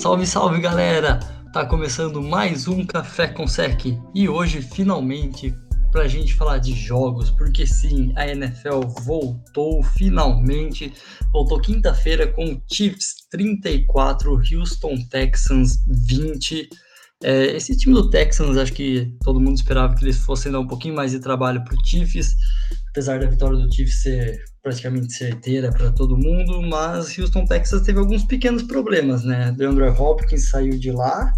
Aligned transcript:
Salve, 0.00 0.26
salve 0.26 0.60
galera! 0.62 1.18
Tá 1.52 1.66
começando 1.66 2.22
mais 2.22 2.66
um 2.66 2.86
Café 2.86 3.28
com 3.28 3.46
Sec 3.46 3.84
e 4.14 4.30
hoje 4.30 4.62
finalmente 4.62 5.54
pra 5.92 6.08
gente 6.08 6.32
falar 6.32 6.56
de 6.56 6.72
jogos, 6.72 7.28
porque 7.30 7.66
sim, 7.66 8.10
a 8.16 8.26
NFL 8.26 8.80
voltou 9.02 9.82
finalmente, 9.82 10.90
voltou 11.30 11.60
quinta-feira 11.60 12.26
com 12.26 12.58
Chiefs 12.66 13.26
34, 13.30 14.40
Houston 14.54 14.96
Texans 15.10 15.84
20. 15.86 16.70
É, 17.22 17.56
esse 17.56 17.76
time 17.76 17.94
do 17.94 18.08
Texans, 18.08 18.56
acho 18.56 18.72
que 18.72 19.14
todo 19.22 19.40
mundo 19.40 19.56
esperava 19.56 19.94
que 19.94 20.02
eles 20.02 20.18
fossem 20.18 20.50
dar 20.50 20.60
um 20.60 20.66
pouquinho 20.66 20.94
mais 20.94 21.10
de 21.10 21.20
trabalho 21.20 21.62
pro 21.64 21.76
Chiefs, 21.84 22.34
apesar 22.90 23.20
da 23.20 23.26
vitória 23.26 23.58
do 23.58 23.72
Chiefs 23.72 24.02
ser 24.02 24.42
praticamente 24.62 25.12
certeira 25.12 25.70
para 25.70 25.92
todo 25.92 26.16
mundo, 26.16 26.62
mas 26.62 27.18
Houston 27.18 27.44
Texas 27.44 27.82
teve 27.82 27.98
alguns 27.98 28.24
pequenos 28.24 28.62
problemas, 28.62 29.22
né? 29.24 29.52
DeAndre 29.52 29.88
Hopkins 29.88 30.48
saiu 30.48 30.78
de 30.78 30.90
lá 30.92 31.32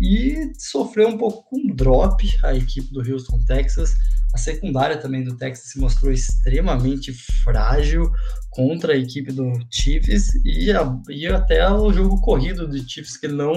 e 0.00 0.52
sofreu 0.58 1.08
um 1.08 1.18
pouco 1.18 1.48
com 1.50 1.74
drop 1.74 2.26
a 2.44 2.54
equipe 2.54 2.92
do 2.92 3.00
Houston 3.00 3.38
Texas. 3.46 3.94
A 4.34 4.38
secundária 4.38 4.96
também 4.96 5.24
do 5.24 5.36
Texas 5.36 5.72
se 5.72 5.78
mostrou 5.78 6.12
extremamente 6.12 7.12
frágil 7.42 8.10
contra 8.58 8.92
a 8.92 8.96
equipe 8.96 9.30
do 9.30 9.52
Chiefs 9.70 10.34
e, 10.44 10.72
a, 10.72 10.92
e 11.08 11.28
até 11.28 11.70
o 11.70 11.92
jogo 11.92 12.20
corrido 12.20 12.66
do 12.66 12.76
Chiefs 12.76 13.16
que 13.16 13.28
não 13.28 13.54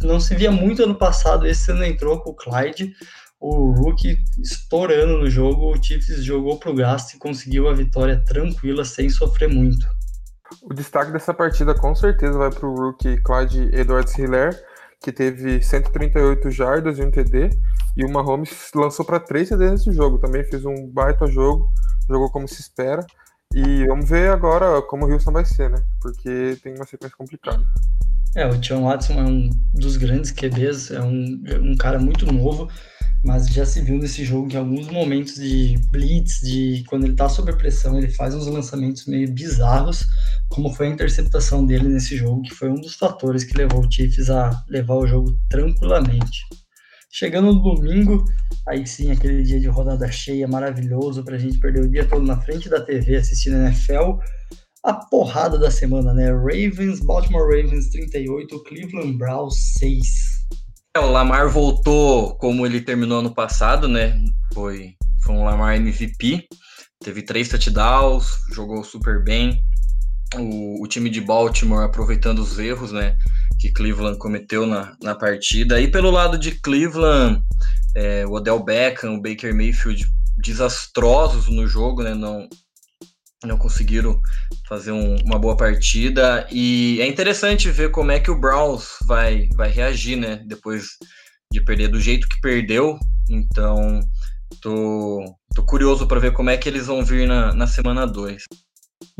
não 0.00 0.20
se 0.20 0.36
via 0.36 0.52
muito 0.52 0.84
ano 0.84 0.94
passado. 0.94 1.48
Esse 1.48 1.72
ano 1.72 1.84
entrou 1.84 2.20
com 2.20 2.30
o 2.30 2.36
Clyde, 2.36 2.94
o 3.40 3.72
rookie 3.72 4.18
estourando 4.40 5.18
no 5.18 5.28
jogo, 5.28 5.72
o 5.72 5.82
Chiefs 5.82 6.22
jogou 6.22 6.60
pro 6.60 6.72
gasto 6.72 7.14
e 7.14 7.18
conseguiu 7.18 7.68
a 7.68 7.74
vitória 7.74 8.22
tranquila, 8.24 8.84
sem 8.84 9.10
sofrer 9.10 9.48
muito. 9.48 9.84
O 10.62 10.72
destaque 10.72 11.10
dessa 11.10 11.34
partida 11.34 11.74
com 11.74 11.92
certeza 11.96 12.38
vai 12.38 12.50
pro 12.50 12.72
rookie 12.72 13.20
Clyde 13.22 13.68
Edwards-Hiller, 13.72 14.56
que 15.02 15.10
teve 15.10 15.60
138 15.60 16.52
jardas 16.52 17.00
e 17.00 17.02
um 17.02 17.10
TD, 17.10 17.50
e 17.96 18.04
o 18.04 18.08
Mahomes 18.08 18.70
lançou 18.76 19.04
para 19.04 19.18
três 19.18 19.48
TDs 19.48 19.72
nesse 19.72 19.92
jogo, 19.92 20.18
também 20.18 20.44
fez 20.44 20.64
um 20.64 20.86
baita 20.86 21.26
jogo, 21.26 21.68
jogou 22.08 22.30
como 22.30 22.46
se 22.46 22.60
espera, 22.60 23.04
e 23.54 23.86
vamos 23.86 24.08
ver 24.08 24.30
agora 24.30 24.80
como 24.82 25.06
o 25.06 25.12
Houston 25.12 25.32
vai 25.32 25.44
ser, 25.44 25.70
né? 25.70 25.82
Porque 26.00 26.56
tem 26.62 26.74
uma 26.74 26.86
sequência 26.86 27.16
complicada. 27.16 27.64
É, 28.36 28.46
o 28.46 28.56
John 28.58 28.84
Watson 28.84 29.14
é 29.14 29.24
um 29.24 29.50
dos 29.74 29.96
grandes 29.96 30.30
QBs, 30.30 30.92
é 30.92 31.02
um, 31.02 31.42
é 31.46 31.58
um 31.58 31.76
cara 31.76 31.98
muito 31.98 32.30
novo, 32.30 32.68
mas 33.24 33.48
já 33.48 33.66
se 33.66 33.80
viu 33.80 33.98
nesse 33.98 34.24
jogo 34.24 34.46
que 34.46 34.54
em 34.54 34.60
alguns 34.60 34.86
momentos 34.86 35.34
de 35.34 35.76
blitz, 35.90 36.40
de 36.40 36.84
quando 36.88 37.06
ele 37.06 37.16
tá 37.16 37.28
sob 37.28 37.52
pressão, 37.56 37.98
ele 37.98 38.08
faz 38.08 38.32
uns 38.32 38.46
lançamentos 38.46 39.06
meio 39.06 39.28
bizarros, 39.32 40.06
como 40.48 40.72
foi 40.72 40.86
a 40.86 40.90
interceptação 40.90 41.66
dele 41.66 41.88
nesse 41.88 42.16
jogo, 42.16 42.42
que 42.42 42.54
foi 42.54 42.70
um 42.70 42.80
dos 42.80 42.94
fatores 42.94 43.42
que 43.42 43.58
levou 43.58 43.84
o 43.84 43.90
Chiefs 43.90 44.30
a 44.30 44.64
levar 44.68 44.94
o 44.94 45.06
jogo 45.08 45.36
tranquilamente. 45.48 46.46
Chegando 47.12 47.52
no 47.52 47.60
domingo, 47.60 48.24
aí 48.68 48.86
sim, 48.86 49.10
aquele 49.10 49.42
dia 49.42 49.58
de 49.58 49.66
rodada 49.66 50.10
cheia, 50.12 50.46
maravilhoso, 50.46 51.24
pra 51.24 51.38
gente 51.38 51.58
perder 51.58 51.82
o 51.82 51.90
dia 51.90 52.06
todo 52.06 52.24
na 52.24 52.40
frente 52.40 52.68
da 52.68 52.80
TV 52.80 53.16
assistindo 53.16 53.56
a 53.56 53.66
NFL, 53.66 54.20
a 54.84 54.94
porrada 54.94 55.58
da 55.58 55.72
semana, 55.72 56.14
né? 56.14 56.30
Ravens, 56.30 57.00
Baltimore 57.00 57.42
Ravens 57.42 57.90
38, 57.90 58.62
Cleveland 58.62 59.18
Browns 59.18 59.56
6. 59.78 60.06
É, 60.96 61.00
o 61.00 61.10
Lamar 61.10 61.50
voltou 61.50 62.36
como 62.36 62.64
ele 62.64 62.80
terminou 62.80 63.18
ano 63.18 63.34
passado, 63.34 63.88
né? 63.88 64.16
Foi, 64.54 64.94
foi 65.24 65.34
um 65.34 65.42
Lamar 65.42 65.74
MVP, 65.74 66.46
teve 67.02 67.22
três 67.22 67.48
touchdowns, 67.48 68.26
jogou 68.54 68.84
super 68.84 69.24
bem. 69.24 69.60
O, 70.36 70.84
o 70.84 70.86
time 70.86 71.10
de 71.10 71.20
Baltimore 71.20 71.82
aproveitando 71.82 72.38
os 72.38 72.56
erros, 72.56 72.92
né? 72.92 73.16
Que 73.60 73.72
Cleveland 73.72 74.18
cometeu 74.18 74.66
na, 74.66 74.96
na 75.02 75.14
partida. 75.14 75.80
E 75.80 75.88
pelo 75.88 76.10
lado 76.10 76.38
de 76.38 76.52
Cleveland, 76.52 77.42
é, 77.94 78.26
o 78.26 78.32
Odell 78.32 78.62
Beckham, 78.62 79.14
o 79.14 79.20
Baker 79.20 79.54
Mayfield 79.54 80.06
desastrosos 80.38 81.48
no 81.48 81.66
jogo, 81.66 82.02
né? 82.02 82.14
Não, 82.14 82.48
não 83.44 83.56
conseguiram 83.56 84.20
fazer 84.68 84.92
um, 84.92 85.16
uma 85.24 85.38
boa 85.38 85.56
partida 85.56 86.46
e 86.50 87.00
é 87.00 87.06
interessante 87.06 87.70
ver 87.70 87.90
como 87.90 88.10
é 88.10 88.20
que 88.20 88.30
o 88.30 88.38
Browns 88.38 88.96
vai, 89.06 89.48
vai 89.54 89.70
reagir, 89.70 90.16
né? 90.16 90.42
Depois 90.46 90.84
de 91.52 91.60
perder 91.60 91.88
do 91.88 92.00
jeito 92.00 92.28
que 92.28 92.40
perdeu. 92.40 92.98
Então, 93.28 94.00
tô, 94.60 95.36
tô 95.54 95.64
curioso 95.64 96.06
para 96.06 96.20
ver 96.20 96.32
como 96.32 96.50
é 96.50 96.56
que 96.56 96.68
eles 96.68 96.86
vão 96.86 97.04
vir 97.04 97.26
na, 97.26 97.54
na 97.54 97.66
semana 97.66 98.06
2. 98.06 98.44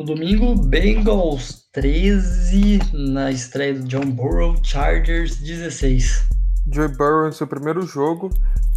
No 0.00 0.06
domingo, 0.06 0.54
Bengals 0.54 1.68
13 1.74 2.78
na 2.94 3.30
estreia 3.30 3.74
do 3.74 3.86
John 3.86 4.10
Burrow, 4.10 4.56
Chargers 4.64 5.36
16. 5.36 6.26
Joe 6.72 6.88
Burrow 6.88 7.28
em 7.28 7.32
seu 7.32 7.46
primeiro 7.46 7.82
jogo 7.82 8.30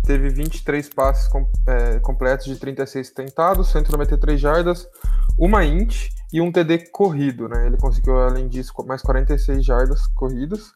teve 0.05 0.27
23 0.27 0.89
passes 0.89 1.29
com, 1.29 1.49
é, 1.65 1.97
completos 1.99 2.47
de 2.47 2.57
36 2.57 3.11
tentados, 3.11 3.71
193 3.71 4.37
jardas, 4.37 4.85
uma 5.39 5.63
int 5.63 6.09
e 6.33 6.41
um 6.41 6.51
TD 6.51 6.89
corrido, 6.91 7.47
né? 7.47 7.67
Ele 7.67 7.77
conseguiu, 7.77 8.19
além 8.19 8.49
disso, 8.49 8.73
mais 8.85 9.01
46 9.01 9.63
jardas 9.63 10.05
corridas. 10.07 10.73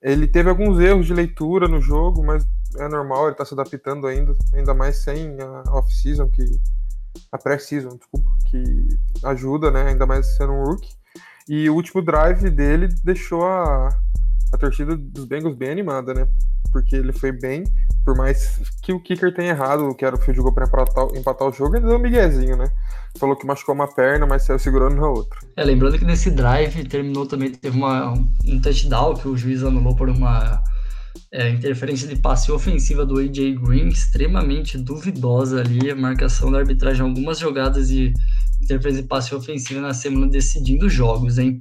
Ele 0.00 0.26
teve 0.26 0.48
alguns 0.48 0.80
erros 0.80 1.04
de 1.04 1.12
leitura 1.12 1.68
no 1.68 1.82
jogo, 1.82 2.24
mas 2.24 2.48
é 2.78 2.88
normal, 2.88 3.24
ele 3.24 3.32
está 3.32 3.44
se 3.44 3.52
adaptando 3.52 4.06
ainda, 4.06 4.34
ainda 4.54 4.72
mais 4.72 5.02
sem 5.02 5.36
a 5.42 5.76
off-season, 5.76 6.30
que 6.30 6.42
a 7.30 7.38
pré-season, 7.38 7.96
desculpa, 7.96 8.30
que 8.50 8.88
ajuda, 9.24 9.70
né? 9.70 9.88
Ainda 9.88 10.06
mais 10.06 10.36
sendo 10.36 10.52
um 10.52 10.64
rookie. 10.64 10.94
E 11.48 11.68
o 11.68 11.74
último 11.74 12.00
drive 12.02 12.48
dele 12.50 12.88
deixou 13.02 13.44
a, 13.44 13.88
a 14.52 14.58
torcida 14.58 14.96
dos 14.96 15.24
Bengals 15.24 15.56
bem 15.56 15.70
animada, 15.70 16.14
né? 16.14 16.26
Porque 16.72 16.96
ele 16.96 17.12
foi 17.12 17.30
bem, 17.30 17.64
por 18.04 18.16
mais 18.16 18.60
que 18.82 18.92
o 18.92 19.00
kicker 19.00 19.32
tenha 19.34 19.50
errado, 19.50 19.94
que 19.94 20.04
era 20.04 20.16
o 20.16 20.18
field 20.18 20.40
goal 20.40 20.52
para 20.54 20.66
empatar, 20.66 21.04
empatar, 21.14 21.48
o 21.48 21.52
jogo, 21.52 21.76
ele 21.76 21.86
deu 21.86 21.96
um 21.96 22.00
miguezinho, 22.00 22.56
né? 22.56 22.70
Falou 23.18 23.36
que 23.36 23.46
machucou 23.46 23.74
uma 23.74 23.86
perna, 23.86 24.26
mas 24.26 24.44
saiu 24.44 24.58
segurando 24.58 24.96
na 24.96 25.08
outra. 25.08 25.38
É, 25.56 25.62
lembrando 25.62 25.98
que 25.98 26.04
nesse 26.04 26.30
drive 26.30 26.88
terminou 26.88 27.26
também, 27.26 27.52
teve 27.52 27.76
uma, 27.76 28.12
um 28.12 28.60
touchdown 28.60 29.14
que 29.14 29.28
o 29.28 29.36
juiz 29.36 29.62
anulou 29.62 29.94
por 29.94 30.08
uma 30.08 30.62
é, 31.34 31.50
interferência 31.50 32.06
de 32.06 32.14
passe 32.14 32.52
ofensiva 32.52 33.04
do 33.04 33.18
AJ 33.18 33.56
Green, 33.56 33.88
extremamente 33.88 34.78
duvidosa 34.78 35.60
ali, 35.60 35.90
a 35.90 35.96
marcação 35.96 36.50
da 36.50 36.60
arbitragem, 36.60 37.02
algumas 37.02 37.40
jogadas 37.40 37.88
de 37.88 38.14
interferência 38.62 39.02
de 39.02 39.08
passe 39.08 39.34
ofensiva 39.34 39.80
na 39.80 39.92
semana 39.92 40.28
decidindo 40.28 40.88
jogos, 40.88 41.36
hein? 41.36 41.60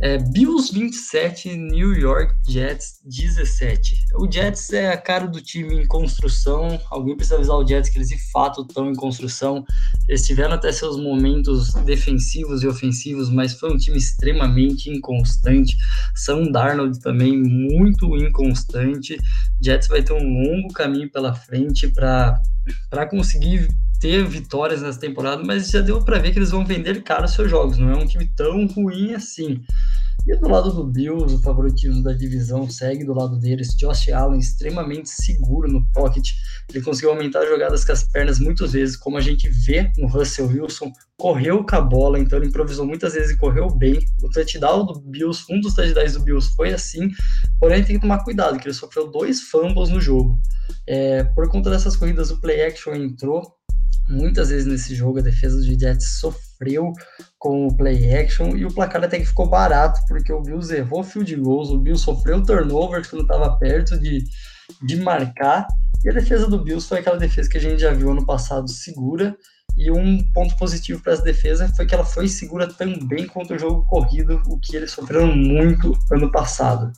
É, 0.00 0.16
Bills 0.16 0.72
27, 0.72 1.56
New 1.56 1.92
York 1.92 2.32
Jets 2.48 3.00
17. 3.04 3.96
O 4.14 4.30
Jets 4.30 4.72
é 4.72 4.92
a 4.92 4.96
cara 4.96 5.26
do 5.26 5.40
time 5.40 5.74
em 5.74 5.86
construção. 5.86 6.80
Alguém 6.88 7.16
precisa 7.16 7.34
avisar 7.36 7.56
o 7.56 7.66
Jets 7.66 7.90
que 7.90 7.98
eles 7.98 8.08
de 8.08 8.30
fato 8.30 8.62
estão 8.62 8.88
em 8.88 8.94
construção. 8.94 9.64
Eles 10.08 10.24
tiveram 10.24 10.54
até 10.54 10.70
seus 10.70 10.96
momentos 10.96 11.72
defensivos 11.84 12.62
e 12.62 12.68
ofensivos, 12.68 13.28
mas 13.28 13.54
foi 13.54 13.72
um 13.72 13.76
time 13.76 13.98
extremamente 13.98 14.88
inconstante. 14.88 15.76
Sam 16.14 16.52
Darnold 16.52 17.00
também 17.00 17.36
muito 17.36 18.16
inconstante. 18.16 19.18
Jets 19.60 19.88
vai 19.88 20.02
ter 20.02 20.12
um 20.12 20.42
longo 20.42 20.72
caminho 20.72 21.10
pela 21.10 21.34
frente 21.34 21.88
para 21.88 23.06
conseguir 23.10 23.68
ter 24.00 24.24
vitórias 24.24 24.80
nessa 24.80 25.00
temporada, 25.00 25.42
mas 25.44 25.70
já 25.70 25.80
deu 25.80 26.02
para 26.04 26.18
ver 26.18 26.32
que 26.32 26.38
eles 26.38 26.50
vão 26.50 26.64
vender 26.64 27.02
caro 27.02 27.24
os 27.24 27.32
seus 27.32 27.50
jogos. 27.50 27.78
Não 27.78 27.90
é 27.90 27.96
um 27.96 28.06
time 28.06 28.30
tão 28.36 28.66
ruim 28.66 29.14
assim. 29.14 29.62
E 30.26 30.36
do 30.36 30.48
lado 30.48 30.72
do 30.72 30.84
Bills, 30.84 31.34
o 31.34 31.40
favoritismo 31.40 32.02
da 32.02 32.12
divisão 32.12 32.68
segue 32.68 33.04
do 33.04 33.14
lado 33.14 33.38
deles. 33.38 33.74
Josh 33.76 34.10
Allen 34.10 34.38
extremamente 34.38 35.08
seguro 35.08 35.70
no 35.70 35.84
pocket. 35.92 36.30
Ele 36.68 36.84
conseguiu 36.84 37.10
aumentar 37.10 37.46
jogadas 37.46 37.84
com 37.84 37.92
as 37.92 38.02
pernas 38.02 38.38
muitas 38.38 38.72
vezes, 38.72 38.96
como 38.96 39.16
a 39.16 39.20
gente 39.20 39.48
vê 39.48 39.90
no 39.96 40.06
Russell 40.06 40.48
Wilson. 40.48 40.92
Correu 41.18 41.64
com 41.64 41.76
a 41.76 41.80
bola, 41.80 42.18
então 42.18 42.38
ele 42.38 42.48
improvisou 42.48 42.86
muitas 42.86 43.14
vezes 43.14 43.30
e 43.30 43.38
correu 43.38 43.70
bem. 43.70 43.98
O 44.22 44.28
touchdown 44.28 44.86
do 44.86 45.00
Bills, 45.00 45.44
um 45.50 45.60
dos 45.60 45.74
touchdowns 45.74 46.12
do 46.12 46.20
Bills 46.20 46.54
foi 46.54 46.72
assim. 46.72 47.10
Porém, 47.58 47.82
tem 47.82 47.96
que 47.96 48.02
tomar 48.02 48.22
cuidado, 48.22 48.58
que 48.58 48.66
ele 48.66 48.74
sofreu 48.74 49.10
dois 49.10 49.40
fumbles 49.42 49.88
no 49.88 50.00
jogo. 50.00 50.38
É, 50.86 51.24
por 51.24 51.48
conta 51.48 51.70
dessas 51.70 51.96
corridas, 51.96 52.30
o 52.30 52.40
play 52.40 52.66
action 52.66 52.94
entrou 52.94 53.58
Muitas 54.08 54.48
vezes 54.48 54.66
nesse 54.66 54.94
jogo 54.94 55.18
a 55.18 55.22
defesa 55.22 55.58
do 55.58 55.78
Jets 55.78 56.18
sofreu 56.18 56.47
com 57.38 57.66
o 57.66 57.76
play 57.76 58.14
action 58.16 58.56
e 58.56 58.64
o 58.64 58.72
placar 58.72 59.02
até 59.02 59.18
que 59.18 59.26
ficou 59.26 59.48
barato, 59.48 60.00
porque 60.08 60.32
o 60.32 60.42
Bills 60.42 60.74
errou 60.74 61.04
field 61.04 61.34
goals, 61.36 61.70
o 61.70 61.78
Bills 61.78 62.04
sofreu 62.04 62.42
turnover 62.42 63.08
quando 63.08 63.22
estava 63.22 63.56
perto 63.58 63.98
de, 63.98 64.24
de 64.82 64.96
marcar, 64.96 65.66
e 66.04 66.10
a 66.10 66.12
defesa 66.12 66.46
do 66.46 66.62
Bills 66.62 66.88
foi 66.88 67.00
aquela 67.00 67.18
defesa 67.18 67.48
que 67.48 67.58
a 67.58 67.60
gente 67.60 67.80
já 67.80 67.92
viu 67.92 68.10
ano 68.10 68.26
passado 68.26 68.68
segura, 68.68 69.36
e 69.76 69.90
um 69.90 70.22
ponto 70.32 70.56
positivo 70.56 71.00
para 71.00 71.12
essa 71.12 71.22
defesa 71.22 71.72
foi 71.76 71.86
que 71.86 71.94
ela 71.94 72.04
foi 72.04 72.26
segura 72.26 72.66
também 72.66 73.26
contra 73.26 73.56
o 73.56 73.58
jogo 73.58 73.86
corrido, 73.86 74.42
o 74.46 74.58
que 74.58 74.76
eles 74.76 74.90
sofreram 74.90 75.28
muito 75.28 75.96
ano 76.10 76.32
passado. 76.32 76.92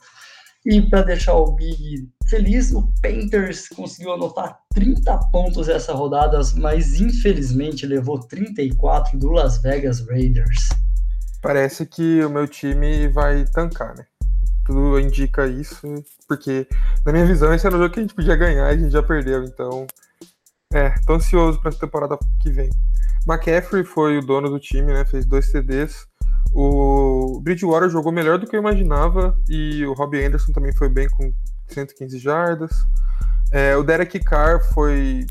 E 0.67 0.83
para 0.83 1.03
deixar 1.03 1.35
o 1.35 1.53
Big 1.53 2.09
feliz, 2.29 2.73
o 2.73 2.93
Panthers 3.03 3.69
conseguiu 3.69 4.13
anotar 4.13 4.61
30 4.75 5.17
pontos 5.33 5.69
essa 5.69 5.93
rodada, 5.93 6.39
mas 6.57 7.01
infelizmente 7.01 7.87
levou 7.87 8.21
34 8.21 9.19
do 9.19 9.31
Las 9.31 9.61
Vegas 9.63 10.07
Raiders. 10.07 10.69
Parece 11.43 11.87
que 11.87 12.23
o 12.23 12.31
meu 12.31 12.47
time 12.47 13.09
vai 13.09 13.45
tancar, 13.47 13.97
né? 13.97 14.05
tudo 14.71 15.01
indica 15.01 15.47
isso, 15.47 15.87
porque 16.29 16.67
na 17.05 17.13
minha 17.13 17.27
visão 17.27 17.53
esse 17.53 17.67
era 17.67 17.75
um 17.75 17.79
jogo 17.79 17.93
que 17.93 17.99
a 17.99 18.03
gente 18.03 18.15
podia 18.15 18.37
ganhar 18.37 18.71
e 18.71 18.75
a 18.75 18.79
gente 18.79 18.93
já 18.93 19.03
perdeu, 19.03 19.43
então 19.43 19.87
é, 20.73 20.91
tô 21.05 21.15
ansioso 21.15 21.61
para 21.61 21.71
essa 21.71 21.81
temporada 21.81 22.17
que 22.41 22.51
vem. 22.51 22.71
McCaffrey 23.27 23.85
foi 23.85 24.19
o 24.19 24.23
dono 24.23 24.49
do 24.49 24.61
time, 24.61 24.93
né? 24.93 25.05
Fez 25.05 25.27
dois 25.27 25.51
CDs. 25.51 26.07
O 26.53 27.41
Bridgewater 27.43 27.89
jogou 27.89 28.13
melhor 28.13 28.39
do 28.39 28.47
que 28.47 28.57
eu 28.57 28.61
imaginava 28.61 29.37
e 29.49 29.85
o 29.87 29.93
Robbie 29.93 30.25
Anderson 30.25 30.53
também 30.53 30.75
foi 30.75 30.89
bem 30.89 31.09
com 31.09 31.33
115 31.69 32.19
jardas. 32.19 32.73
É, 33.53 33.77
o 33.77 33.83
Derek 33.83 34.19
Carr 34.21 34.61
foi 34.73 35.27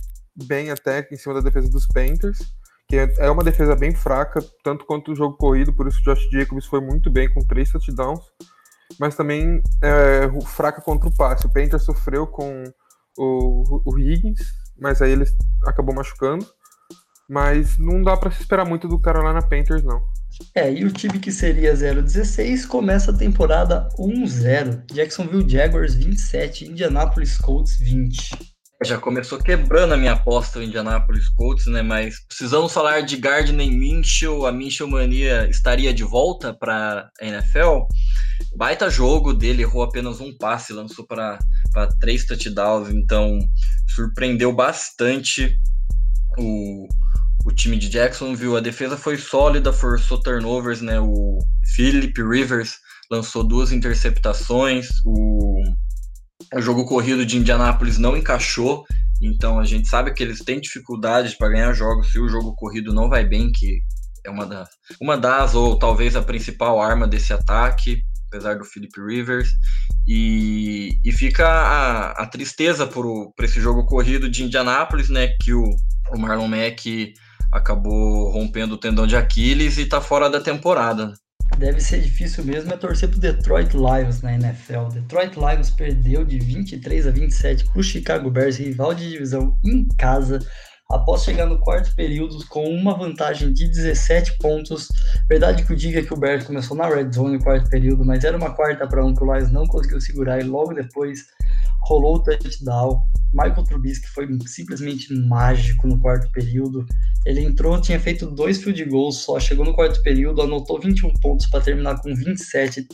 bem 0.47 0.71
até 0.71 1.07
em 1.11 1.17
cima 1.17 1.35
da 1.35 1.41
defesa 1.41 1.69
dos 1.69 1.85
Panthers, 1.87 2.39
que 2.87 2.97
é, 2.97 3.13
é 3.19 3.29
uma 3.29 3.43
defesa 3.43 3.75
bem 3.75 3.93
fraca, 3.93 4.39
tanto 4.63 4.85
quanto 4.85 5.11
o 5.11 5.15
jogo 5.15 5.35
corrido, 5.37 5.73
por 5.73 5.87
isso 5.87 5.99
o 5.99 6.03
Josh 6.03 6.29
Jacobs 6.31 6.65
foi 6.65 6.81
muito 6.81 7.09
bem 7.09 7.29
com 7.29 7.45
três 7.45 7.71
touchdowns, 7.71 8.21
mas 8.99 9.15
também 9.15 9.61
é, 9.83 10.29
fraca 10.45 10.81
contra 10.81 11.09
o 11.09 11.15
passe. 11.15 11.45
O 11.45 11.53
Panthers 11.53 11.83
sofreu 11.83 12.25
com 12.25 12.63
o, 13.17 13.81
o 13.85 13.99
Higgins, 13.99 14.39
mas 14.79 15.01
aí 15.01 15.11
ele 15.11 15.25
acabou 15.65 15.93
machucando. 15.93 16.45
Mas 17.29 17.77
não 17.77 18.01
dá 18.01 18.17
para 18.17 18.31
se 18.31 18.41
esperar 18.41 18.65
muito 18.65 18.87
do 18.87 18.99
Carolina 18.99 19.41
Panthers, 19.41 19.83
não. 19.83 20.01
É, 20.55 20.71
e 20.71 20.83
o 20.83 20.91
time 20.91 21.19
que 21.19 21.31
seria 21.31 21.73
0-16 21.73 22.65
começa 22.65 23.11
a 23.11 23.17
temporada 23.17 23.87
1-0. 23.97 24.83
Jacksonville 24.91 25.49
Jaguars 25.49 25.95
27, 25.95 26.65
Indianapolis 26.65 27.37
Colts 27.37 27.77
20. 27.77 28.31
Já 28.81 28.97
começou 28.97 29.37
quebrando 29.39 29.93
a 29.93 29.97
minha 29.97 30.13
aposta 30.13 30.59
o 30.59 30.63
Indianapolis 30.63 31.27
Colts, 31.27 31.65
né? 31.65 31.81
Mas 31.81 32.25
precisamos 32.25 32.71
falar 32.71 33.01
de 33.01 33.17
Gardner 33.17 33.69
Minshew. 33.69 34.45
A 34.45 34.53
Minshew 34.53 34.87
mania 34.87 35.49
estaria 35.49 35.93
de 35.93 36.03
volta 36.03 36.53
para 36.53 37.09
a 37.19 37.25
NFL. 37.25 37.87
Baita 38.55 38.89
jogo 38.89 39.33
dele, 39.33 39.63
errou 39.63 39.83
apenas 39.83 40.21
um 40.21 40.35
passe, 40.37 40.71
lançou 40.71 41.05
para 41.05 41.37
três 41.99 42.25
touchdowns, 42.25 42.89
então 42.89 43.37
surpreendeu 43.93 44.53
bastante 44.53 45.59
o, 46.37 46.87
o 47.49 47.55
time 47.55 47.77
de 47.77 47.89
Jacksonville. 47.89 48.57
A 48.57 48.61
defesa 48.61 48.95
foi 48.95 49.17
sólida, 49.17 49.73
forçou 49.73 50.21
turnovers, 50.21 50.81
né? 50.81 50.99
O 50.99 51.39
Philip 51.75 52.21
Rivers 52.21 52.77
lançou 53.11 53.43
duas 53.43 53.71
interceptações. 53.71 54.87
O, 55.03 55.63
o 56.53 56.61
jogo 56.61 56.85
corrido 56.85 57.25
de 57.25 57.37
Indianápolis 57.37 57.97
não 57.97 58.15
encaixou. 58.15 58.85
Então 59.21 59.59
a 59.59 59.65
gente 59.65 59.87
sabe 59.87 60.13
que 60.13 60.23
eles 60.23 60.39
têm 60.39 60.61
dificuldades 60.61 61.35
para 61.35 61.49
ganhar 61.49 61.73
jogos 61.73 62.11
se 62.11 62.19
o 62.19 62.29
jogo 62.29 62.55
corrido 62.55 62.93
não 62.93 63.09
vai 63.09 63.25
bem, 63.25 63.51
que 63.51 63.81
é 64.25 64.29
uma 64.29 64.45
das, 64.45 64.69
uma 65.01 65.17
das 65.17 65.55
ou 65.55 65.77
talvez 65.77 66.15
a 66.15 66.21
principal 66.21 66.79
arma 66.79 67.07
desse 67.07 67.33
ataque, 67.33 68.01
apesar 68.27 68.57
do 68.57 68.63
Philip 68.63 68.93
Rivers. 69.01 69.49
E, 70.07 70.99
e 71.03 71.11
fica 71.11 71.47
a, 71.47 72.11
a 72.11 72.27
tristeza 72.27 72.85
por, 72.85 73.33
esse 73.41 73.59
jogo 73.59 73.85
corrido 73.85 74.29
de 74.29 74.43
Indianápolis, 74.43 75.09
né? 75.09 75.29
Que 75.41 75.51
o, 75.51 75.63
o 76.11 76.17
Marlon 76.19 76.47
Mack 76.47 77.13
acabou 77.51 78.29
rompendo 78.31 78.75
o 78.75 78.77
tendão 78.77 79.07
de 79.07 79.15
Aquiles 79.15 79.77
e 79.77 79.85
tá 79.85 80.01
fora 80.01 80.29
da 80.29 80.39
temporada. 80.39 81.13
Deve 81.57 81.81
ser 81.81 81.99
difícil 82.01 82.43
mesmo 82.45 82.71
é 82.73 82.77
torcer 82.77 83.09
pro 83.09 83.19
Detroit 83.19 83.73
Lions 83.73 84.21
na 84.21 84.33
NFL. 84.33 84.89
Detroit 84.93 85.35
Lions 85.35 85.69
perdeu 85.69 86.23
de 86.23 86.39
23 86.39 87.07
a 87.07 87.11
27 87.11 87.65
pro 87.65 87.83
Chicago 87.83 88.29
Bears, 88.29 88.57
rival 88.57 88.93
de 88.93 89.09
divisão 89.09 89.57
em 89.65 89.87
casa, 89.97 90.39
após 90.89 91.23
chegar 91.23 91.47
no 91.47 91.59
quarto 91.59 91.93
período 91.95 92.45
com 92.47 92.63
uma 92.69 92.97
vantagem 92.97 93.51
de 93.51 93.67
17 93.67 94.37
pontos. 94.37 94.87
Verdade 95.27 95.63
que 95.63 95.73
o 95.73 95.75
diga 95.75 96.01
que 96.01 96.13
o 96.13 96.17
Bears 96.17 96.45
começou 96.45 96.77
na 96.77 96.87
red 96.87 97.11
zone 97.11 97.37
no 97.37 97.43
quarto 97.43 97.69
período, 97.69 98.05
mas 98.05 98.23
era 98.23 98.37
uma 98.37 98.53
quarta 98.53 98.87
para 98.87 99.03
um 99.03 99.13
que 99.13 99.23
o 99.23 99.33
Lions 99.33 99.51
não 99.51 99.65
conseguiu 99.67 99.99
segurar 99.99 100.39
e 100.39 100.43
logo 100.43 100.73
depois 100.73 101.25
rolou 101.81 102.15
o 102.15 102.23
touchdown. 102.23 103.01
Michael 103.33 103.63
Trubisky 103.63 104.07
foi 104.07 104.27
simplesmente 104.47 105.13
mágico 105.13 105.87
no 105.87 105.99
quarto 105.99 106.31
período. 106.31 106.85
Ele 107.25 107.41
entrou, 107.41 107.79
tinha 107.79 107.99
feito 107.99 108.25
dois 108.25 108.61
field 108.61 108.83
goals 108.85 109.17
só, 109.17 109.39
chegou 109.39 109.65
no 109.65 109.73
quarto 109.73 110.01
período, 110.01 110.41
anotou 110.41 110.79
21 110.79 111.13
pontos 111.21 111.47
para 111.47 111.61
terminar 111.61 112.01
com 112.01 112.13
27, 112.13 112.87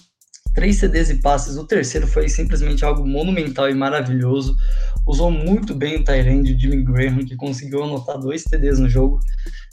três 0.54 0.78
CDs 0.78 1.10
e 1.10 1.22
passes. 1.22 1.58
O 1.58 1.66
terceiro 1.66 2.06
foi 2.06 2.28
simplesmente 2.28 2.84
algo 2.84 3.08
monumental 3.08 3.70
e 3.70 3.74
maravilhoso. 3.74 4.56
Usou 5.08 5.32
muito 5.32 5.76
bem 5.76 5.98
o 5.98 6.04
Tyrande, 6.04 6.60
Jimmy 6.60 6.84
Graham, 6.84 7.26
que 7.26 7.36
conseguiu 7.36 7.84
anotar 7.84 8.20
dois 8.20 8.44
TDs 8.44 8.80
no 8.80 8.90
jogo. 8.90 9.20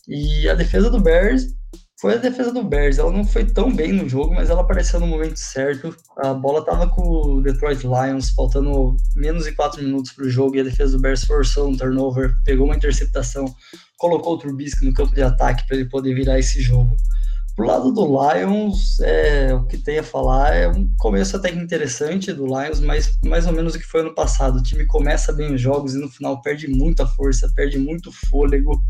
E 0.07 0.49
a 0.49 0.55
defesa 0.55 0.91
do 0.91 1.01
Bears 1.01 1.47
foi 2.03 2.15
a 2.15 2.19
defesa 2.19 2.53
do 2.53 2.65
Bears. 2.65 2.99
Ela 2.99 3.13
não 3.13 3.25
foi 3.25 3.45
tão 3.45 3.73
bem 3.73 3.93
no 3.93 4.09
jogo, 4.09 4.35
mas 4.35 4.51
ela 4.51 4.63
apareceu 4.63 4.99
no 4.99 5.07
momento 5.07 5.37
certo. 5.37 5.97
A 6.17 6.35
bola 6.35 6.59
estava 6.59 6.89
com 6.89 7.01
o 7.01 7.41
Detroit 7.41 7.85
Lions, 7.85 8.31
faltando 8.31 8.97
menos 9.15 9.45
de 9.45 9.53
4 9.53 9.81
minutos 9.81 10.11
para 10.11 10.25
o 10.25 10.29
jogo, 10.29 10.57
e 10.57 10.61
a 10.61 10.65
defesa 10.65 10.97
do 10.97 11.01
Bears 11.01 11.25
forçou 11.25 11.69
um 11.69 11.77
turnover, 11.77 12.35
pegou 12.45 12.67
uma 12.67 12.75
interceptação, 12.75 13.45
colocou 13.97 14.35
o 14.35 14.39
Trubisky 14.39 14.85
no 14.85 14.93
campo 14.93 15.15
de 15.15 15.23
ataque 15.23 15.65
para 15.69 15.77
ele 15.77 15.89
poder 15.89 16.13
virar 16.13 16.41
esse 16.41 16.61
jogo. 16.61 16.97
Pro 17.55 17.67
lado 17.67 17.93
do 17.93 18.05
Lions, 18.05 18.99
é, 18.99 19.55
o 19.55 19.65
que 19.67 19.79
tem 19.79 20.01
a 20.01 20.03
falar 20.03 20.57
é 20.57 20.67
um 20.67 20.91
começo 20.99 21.37
até 21.37 21.53
que 21.53 21.59
interessante 21.59 22.33
do 22.33 22.47
Lions, 22.47 22.81
mas 22.81 23.17
mais 23.25 23.47
ou 23.47 23.53
menos 23.53 23.77
o 23.77 23.79
que 23.79 23.87
foi 23.87 24.01
ano 24.01 24.15
passado. 24.15 24.59
O 24.59 24.63
time 24.63 24.87
começa 24.87 25.33
bem 25.33 25.55
os 25.55 25.61
jogos 25.61 25.95
e 25.95 26.01
no 26.01 26.09
final 26.09 26.43
perde 26.43 26.67
muita 26.67 27.07
força, 27.07 27.53
perde 27.55 27.79
muito 27.79 28.11
fôlego. 28.29 28.83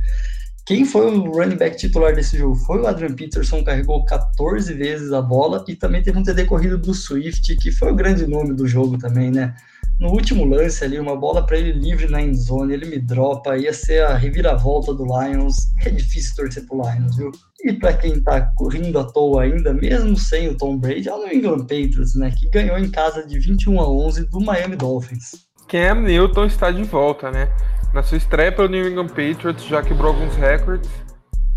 Quem 0.65 0.85
foi 0.85 1.07
o 1.07 1.33
running 1.33 1.57
back 1.57 1.77
titular 1.77 2.15
desse 2.15 2.39
jogo? 2.39 2.55
Foi 2.55 2.81
o 2.81 2.87
Adrian 2.87 3.15
Peterson, 3.15 3.65
carregou 3.65 4.05
14 4.05 4.73
vezes 4.75 5.13
a 5.13 5.21
bola 5.21 5.65
e 5.67 5.75
também 5.75 6.03
teve 6.03 6.17
um 6.17 6.23
TD 6.23 6.45
corrido 6.45 6.79
do 6.79 6.95
Swift, 6.95 7.57
que 7.57 7.73
foi 7.73 7.91
o 7.91 7.97
grande 7.97 8.27
nome 8.29 8.55
do 8.55 8.67
jogo 8.67 8.97
também, 8.97 9.31
né? 9.31 9.55
No 9.99 10.11
último 10.11 10.45
lance 10.45 10.85
ali, 10.85 10.99
uma 10.99 11.17
bola 11.17 11.45
para 11.45 11.59
ele 11.59 11.73
livre 11.73 12.09
na 12.09 12.23
endzone, 12.23 12.75
ele 12.75 12.87
me 12.87 12.99
dropa, 12.99 13.57
ia 13.57 13.73
ser 13.73 14.05
a 14.05 14.15
reviravolta 14.15 14.95
do 14.95 15.05
Lions. 15.05 15.73
É 15.85 15.91
difícil 15.91 16.35
torcer 16.37 16.65
pro 16.67 16.81
Lions, 16.81 17.17
viu? 17.17 17.33
E 17.65 17.73
para 17.73 17.93
quem 17.95 18.21
tá 18.21 18.41
correndo 18.57 18.99
à 18.99 19.05
toa 19.05 19.43
ainda, 19.43 19.73
mesmo 19.75 20.17
sem 20.17 20.49
o 20.49 20.57
Tom 20.57 20.79
Brady, 20.79 21.09
é 21.09 21.15
o 21.15 21.19
New 21.19 21.33
England 21.33 21.61
Patriots, 21.61 22.15
né? 22.15 22.33
Que 22.37 22.49
ganhou 22.51 22.79
em 22.79 22.91
casa 22.91 23.27
de 23.27 23.39
21 23.39 23.81
a 23.81 23.89
11 23.89 24.27
do 24.27 24.41
Miami 24.41 24.77
Dolphins. 24.77 25.52
Cam 25.69 26.03
Newton 26.03 26.47
está 26.47 26.71
de 26.71 26.85
volta, 26.85 27.31
né? 27.31 27.49
Na 27.93 28.03
sua 28.03 28.19
estreia 28.19 28.51
pelo 28.51 28.69
New 28.69 28.89
England 28.89 29.09
Patriots, 29.09 29.65
já 29.65 29.83
quebrou 29.83 30.13
alguns 30.13 30.35
recordes 30.37 30.91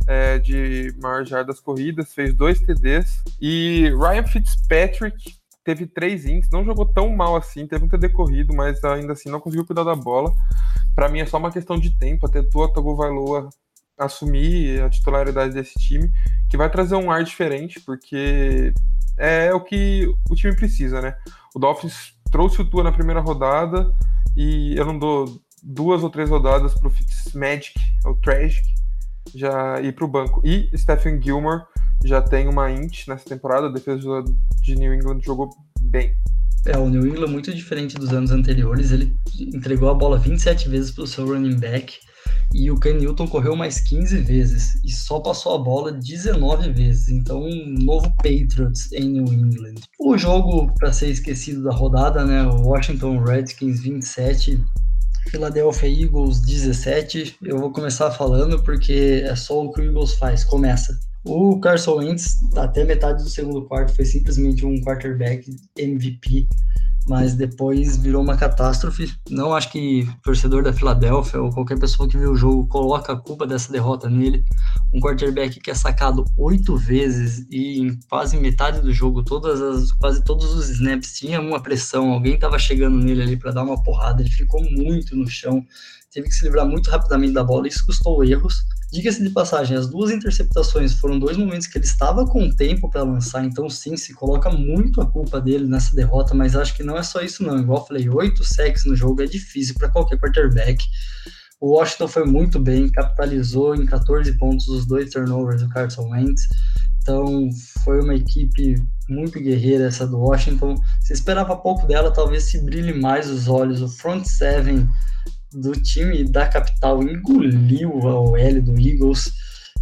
é, 0.08 0.38
de 0.38 0.94
maior 1.02 1.26
jardas 1.26 1.60
corridas, 1.60 2.14
fez 2.14 2.34
dois 2.34 2.60
TDs. 2.60 3.24
E 3.42 3.90
Ryan 3.98 4.24
Fitzpatrick 4.24 5.36
teve 5.64 5.88
três 5.88 6.26
ins, 6.26 6.50
não 6.52 6.64
jogou 6.64 6.86
tão 6.86 7.10
mal 7.10 7.36
assim, 7.36 7.66
teve 7.66 7.86
um 7.86 7.88
TD 7.88 8.10
corrido, 8.10 8.54
mas 8.54 8.84
ainda 8.84 9.14
assim 9.14 9.30
não 9.30 9.40
conseguiu 9.40 9.66
cuidar 9.66 9.84
da 9.84 9.96
bola. 9.96 10.34
Para 10.96 11.10
mim 11.10 11.20
é 11.20 11.26
só 11.26 11.38
uma 11.38 11.52
questão 11.52 11.78
de 11.80 11.98
tempo 11.98 12.26
até 12.26 12.44
Tua 12.44 12.72
Tagovailoa 12.72 13.50
assumir 13.98 14.82
a 14.82 14.90
titularidade 14.90 15.54
desse 15.54 15.74
time, 15.80 16.12
que 16.50 16.58
vai 16.58 16.70
trazer 16.70 16.96
um 16.96 17.10
ar 17.10 17.24
diferente, 17.24 17.80
porque 17.80 18.74
é 19.18 19.54
o 19.54 19.62
que 19.62 20.14
o 20.30 20.36
time 20.36 20.56
precisa, 20.56 21.02
né? 21.02 21.16
O 21.56 21.60
Dolphins 21.60 22.15
trouxe 22.36 22.62
o 22.62 22.66
Tua 22.66 22.84
na 22.84 22.92
primeira 22.92 23.22
rodada 23.22 23.90
e 24.36 24.76
eu 24.76 24.84
não 24.86 25.00
dou 25.00 25.42
duas 25.64 26.04
ou 26.04 26.10
três 26.10 26.30
rodadas 26.30 26.74
para 26.74 26.90
o 26.90 26.92
Fitzmagic, 26.92 27.80
ou 28.04 28.14
Tragic, 28.18 28.62
já 29.34 29.80
ir 29.80 29.96
para 29.96 30.04
o 30.04 30.08
banco. 30.10 30.42
E 30.44 30.70
Stephen 30.78 31.22
Gilmore 31.22 31.64
já 32.04 32.22
tem 32.22 32.50
uma 32.50 32.70
int 32.70 33.08
nessa 33.08 33.24
temporada, 33.24 33.68
a 33.68 33.72
defesa 33.72 34.22
de 34.62 34.76
New 34.76 34.94
England 34.94 35.22
jogou 35.24 35.50
bem. 35.80 36.14
É, 36.66 36.78
o 36.78 36.90
New 36.90 37.08
England 37.08 37.32
muito 37.32 37.54
diferente 37.54 37.96
dos 37.96 38.12
anos 38.12 38.32
anteriores, 38.32 38.92
ele 38.92 39.16
entregou 39.40 39.90
a 39.90 39.94
bola 39.94 40.18
27 40.18 40.68
vezes 40.68 40.92
para 40.92 41.06
o 41.06 41.08
seu 41.08 41.26
running 41.26 41.58
back 41.58 41.94
e 42.54 42.72
o 42.72 42.80
Ken 42.80 42.94
Newton 42.94 43.28
correu 43.28 43.56
mais 43.56 43.82
15 43.82 44.18
vezes 44.20 44.82
e 44.84 44.90
só 44.90 45.20
passou 45.20 45.56
a 45.56 45.58
bola 45.58 45.92
19 45.92 46.72
vezes. 46.72 47.10
Então, 47.10 47.44
um 47.44 47.76
novo 47.80 48.10
Patriots 48.18 48.92
em 48.94 49.10
New 49.10 49.26
England. 49.26 49.76
O 50.00 50.18
jogo 50.18 50.74
para 50.76 50.94
ser 50.94 51.10
esquecido 51.10 51.64
da 51.64 51.72
rodada, 51.72 52.24
né? 52.24 52.44
O 52.44 52.62
Washington 52.62 53.22
Redskins 53.24 53.82
27, 53.82 54.64
Philadelphia 55.30 55.90
Eagles 55.90 56.40
17. 56.42 57.38
Eu 57.44 57.60
vou 57.60 57.72
começar 57.72 58.12
falando 58.12 58.62
porque 58.64 59.24
é 59.26 59.36
só 59.36 59.64
o 59.64 59.72
que 59.72 59.82
o 59.82 59.86
Eagles 59.86 60.14
faz, 60.14 60.44
começa. 60.44 60.98
O 61.26 61.60
Carson 61.60 61.96
Wentz, 61.96 62.36
até 62.56 62.84
metade 62.84 63.24
do 63.24 63.30
segundo 63.30 63.66
quarto, 63.66 63.96
foi 63.96 64.06
simplesmente 64.06 64.64
um 64.64 64.80
quarterback 64.82 65.44
MVP, 65.76 66.48
mas 67.08 67.36
depois 67.36 67.98
virou 67.98 68.22
uma 68.22 68.36
catástrofe. 68.36 69.14
Não 69.30 69.54
acho 69.54 69.72
que 69.72 70.08
torcedor 70.24 70.64
da 70.64 70.74
Filadélfia 70.74 71.42
ou 71.42 71.52
qualquer 71.52 71.78
pessoa 71.78 72.10
que 72.10 72.18
viu 72.18 72.32
o 72.32 72.36
jogo 72.36 72.68
coloca 72.68 73.14
a 73.14 73.16
culpa 73.16 73.46
dessa 73.46 73.72
derrota 73.72 74.10
nele. 74.10 74.44
Um 74.94 75.00
quarterback 75.00 75.60
que 75.60 75.70
é 75.70 75.76
sacado 75.76 76.26
oito 76.38 76.76
vezes 76.76 77.46
e 77.50 77.80
em 77.80 78.00
quase 78.10 78.38
metade 78.38 78.82
do 78.82 78.92
jogo, 78.92 79.24
todas 79.24 79.62
as, 79.62 79.92
quase 79.92 80.24
todos 80.24 80.54
os 80.54 80.70
snaps 80.70 81.14
tinha 81.14 81.40
uma 81.40 81.62
pressão, 81.62 82.12
alguém 82.12 82.36
estava 82.36 82.58
chegando 82.58 82.98
nele 82.98 83.22
ali 83.22 83.38
para 83.38 83.52
dar 83.52 83.64
uma 83.64 83.82
porrada, 83.84 84.22
ele 84.22 84.32
ficou 84.32 84.64
muito 84.64 85.16
no 85.16 85.28
chão, 85.28 85.64
teve 86.12 86.28
que 86.28 86.34
se 86.34 86.46
livrar 86.46 86.66
muito 86.66 86.90
rapidamente 86.90 87.34
da 87.34 87.44
bola, 87.44 87.68
isso 87.68 87.86
custou 87.86 88.24
erros 88.24 88.64
Diga-se 88.96 89.22
de 89.22 89.30
passagem, 89.30 89.76
as 89.76 89.90
duas 89.90 90.10
interceptações 90.10 90.94
foram 90.94 91.20
dois 91.20 91.36
momentos 91.36 91.68
que 91.68 91.78
ele 91.78 91.84
estava 91.84 92.26
com 92.26 92.50
tempo 92.50 92.90
para 92.90 93.04
lançar, 93.04 93.44
então 93.44 93.70
sim, 93.70 93.98
se 93.98 94.14
coloca 94.14 94.50
muito 94.50 95.02
a 95.02 95.06
culpa 95.06 95.42
dele 95.42 95.68
nessa 95.68 95.94
derrota, 95.94 96.34
mas 96.34 96.56
acho 96.56 96.74
que 96.74 96.82
não 96.82 96.96
é 96.96 97.04
só 97.04 97.20
isso 97.20 97.44
não. 97.44 97.60
Igual 97.60 97.80
eu 97.80 97.86
falei, 97.88 98.08
oito 98.08 98.42
sacks 98.46 98.86
no 98.86 98.96
jogo 98.96 99.22
é 99.22 99.26
difícil 99.26 99.76
para 99.78 99.90
qualquer 99.90 100.18
quarterback. 100.18 100.82
O 101.60 101.72
Washington 101.72 102.08
foi 102.08 102.24
muito 102.24 102.58
bem, 102.58 102.90
capitalizou 102.90 103.76
em 103.76 103.86
14 103.86 104.38
pontos 104.38 104.66
os 104.70 104.86
dois 104.86 105.10
turnovers 105.10 105.62
do 105.62 105.68
Carson 105.68 106.08
Wentz. 106.12 106.44
Então, 107.02 107.50
foi 107.84 108.00
uma 108.00 108.16
equipe 108.16 108.82
muito 109.10 109.42
guerreira 109.42 109.88
essa 109.88 110.08
do 110.08 110.20
Washington. 110.20 110.74
Se 111.02 111.12
esperava 111.12 111.58
pouco 111.58 111.86
dela, 111.86 112.14
talvez 112.14 112.46
se 112.46 112.64
brilhe 112.64 112.94
mais 112.94 113.30
os 113.30 113.50
olhos. 113.50 113.82
O 113.82 113.90
front 113.90 114.24
seven 114.24 114.88
do 115.54 115.72
time 115.74 116.24
da 116.24 116.48
capital 116.48 117.02
engoliu 117.04 117.92
a 118.08 118.22
OL 118.22 118.62
do 118.62 118.80
Eagles. 118.80 119.32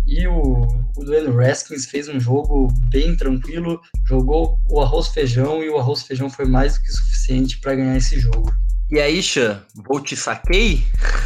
E 0.06 0.28
o, 0.28 0.68
o 0.98 1.04
Dwayne 1.04 1.32
Raskins 1.34 1.86
fez 1.86 2.10
um 2.10 2.20
jogo 2.20 2.68
bem 2.90 3.16
tranquilo, 3.16 3.80
jogou 4.06 4.60
o 4.70 4.82
arroz 4.82 5.08
feijão 5.08 5.64
e 5.64 5.70
o 5.70 5.78
arroz 5.78 6.04
feijão 6.04 6.30
foi 6.30 6.46
mais 6.46 6.74
do 6.74 6.84
que 6.84 6.92
suficiente 6.92 7.60
para 7.60 7.76
ganhar 7.76 7.98
esse 7.98 8.20
jogo. 8.20 8.54
E 8.92 9.00
aí, 9.00 9.24
Xan, 9.24 9.64
vou 9.88 10.02
te 10.02 10.16
saquei? 10.16 10.84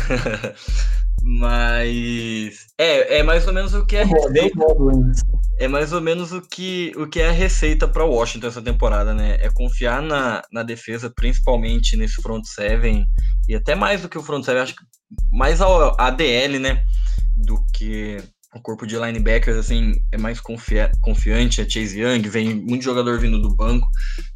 Mas 1.22 2.68
é, 2.78 3.20
é 3.20 3.24
mais 3.24 3.48
ou 3.48 3.54
menos 3.54 3.74
o 3.74 3.86
que 3.86 3.96
é 3.96 4.04
receita. 4.04 4.66
É 5.60 5.68
mais 5.68 5.92
ou 5.92 6.00
menos 6.00 6.32
o 6.32 6.42
que, 6.42 6.94
o 6.96 7.08
que 7.08 7.20
é 7.20 7.30
a 7.30 7.32
receita 7.32 7.88
para 7.88 8.06
Washington 8.06 8.48
essa 8.48 8.62
temporada, 8.62 9.14
né? 9.14 9.38
É 9.42 9.50
confiar 9.50 10.02
na, 10.02 10.44
na 10.52 10.64
defesa, 10.64 11.10
principalmente 11.10 11.98
nesse 11.98 12.22
front 12.22 12.46
seven, 12.46 13.06
e 13.48 13.56
até 13.56 13.74
mais 13.74 14.02
do 14.02 14.10
que 14.10 14.18
o 14.18 14.24
front 14.24 14.44
seven, 14.44 14.62
acho 14.62 14.76
que 14.76 14.84
mais 15.32 15.62
a 15.62 15.96
ADL, 15.98 16.60
né? 16.60 16.84
Do 17.36 17.64
que 17.74 18.18
o 18.58 18.62
corpo 18.62 18.86
de 18.86 18.98
linebackers 18.98 19.58
assim 19.58 19.94
é 20.12 20.18
mais 20.18 20.42
confia 20.42 20.92
confiante, 21.02 21.62
é 21.62 21.70
Chase 21.70 22.00
Young, 22.00 22.28
vem 22.28 22.56
muito 22.56 22.84
jogador 22.84 23.20
vindo 23.20 23.42
do 23.42 23.56
banco. 23.56 23.88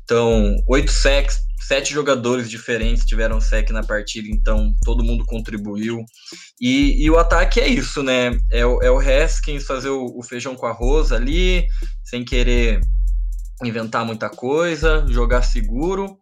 Então, 0.04 0.56
oito 0.68 0.92
sacks, 0.92 1.38
sete 1.60 1.94
jogadores 1.94 2.50
diferentes 2.50 3.06
tiveram 3.06 3.42
sec 3.42 3.70
na 3.72 3.84
partida, 3.84 4.28
então 4.30 4.74
todo 4.84 5.04
mundo 5.04 5.26
contribuiu. 5.26 6.04
E, 6.60 7.04
e 7.04 7.10
o 7.10 7.18
ataque 7.18 7.60
é 7.60 7.68
isso, 7.68 8.04
né? 8.04 8.38
É, 8.52 8.66
o, 8.66 8.82
é 8.82 8.92
o 8.92 9.00
Haskins 9.00 9.66
fazer 9.66 9.90
o, 9.90 10.18
o 10.18 10.24
feijão 10.24 10.56
com 10.56 10.66
arroz 10.66 11.12
ali, 11.12 11.66
sem 12.04 12.24
querer 12.24 12.80
inventar 13.64 14.06
muita 14.06 14.30
coisa, 14.30 15.06
jogar 15.08 15.44
seguro, 15.44 16.18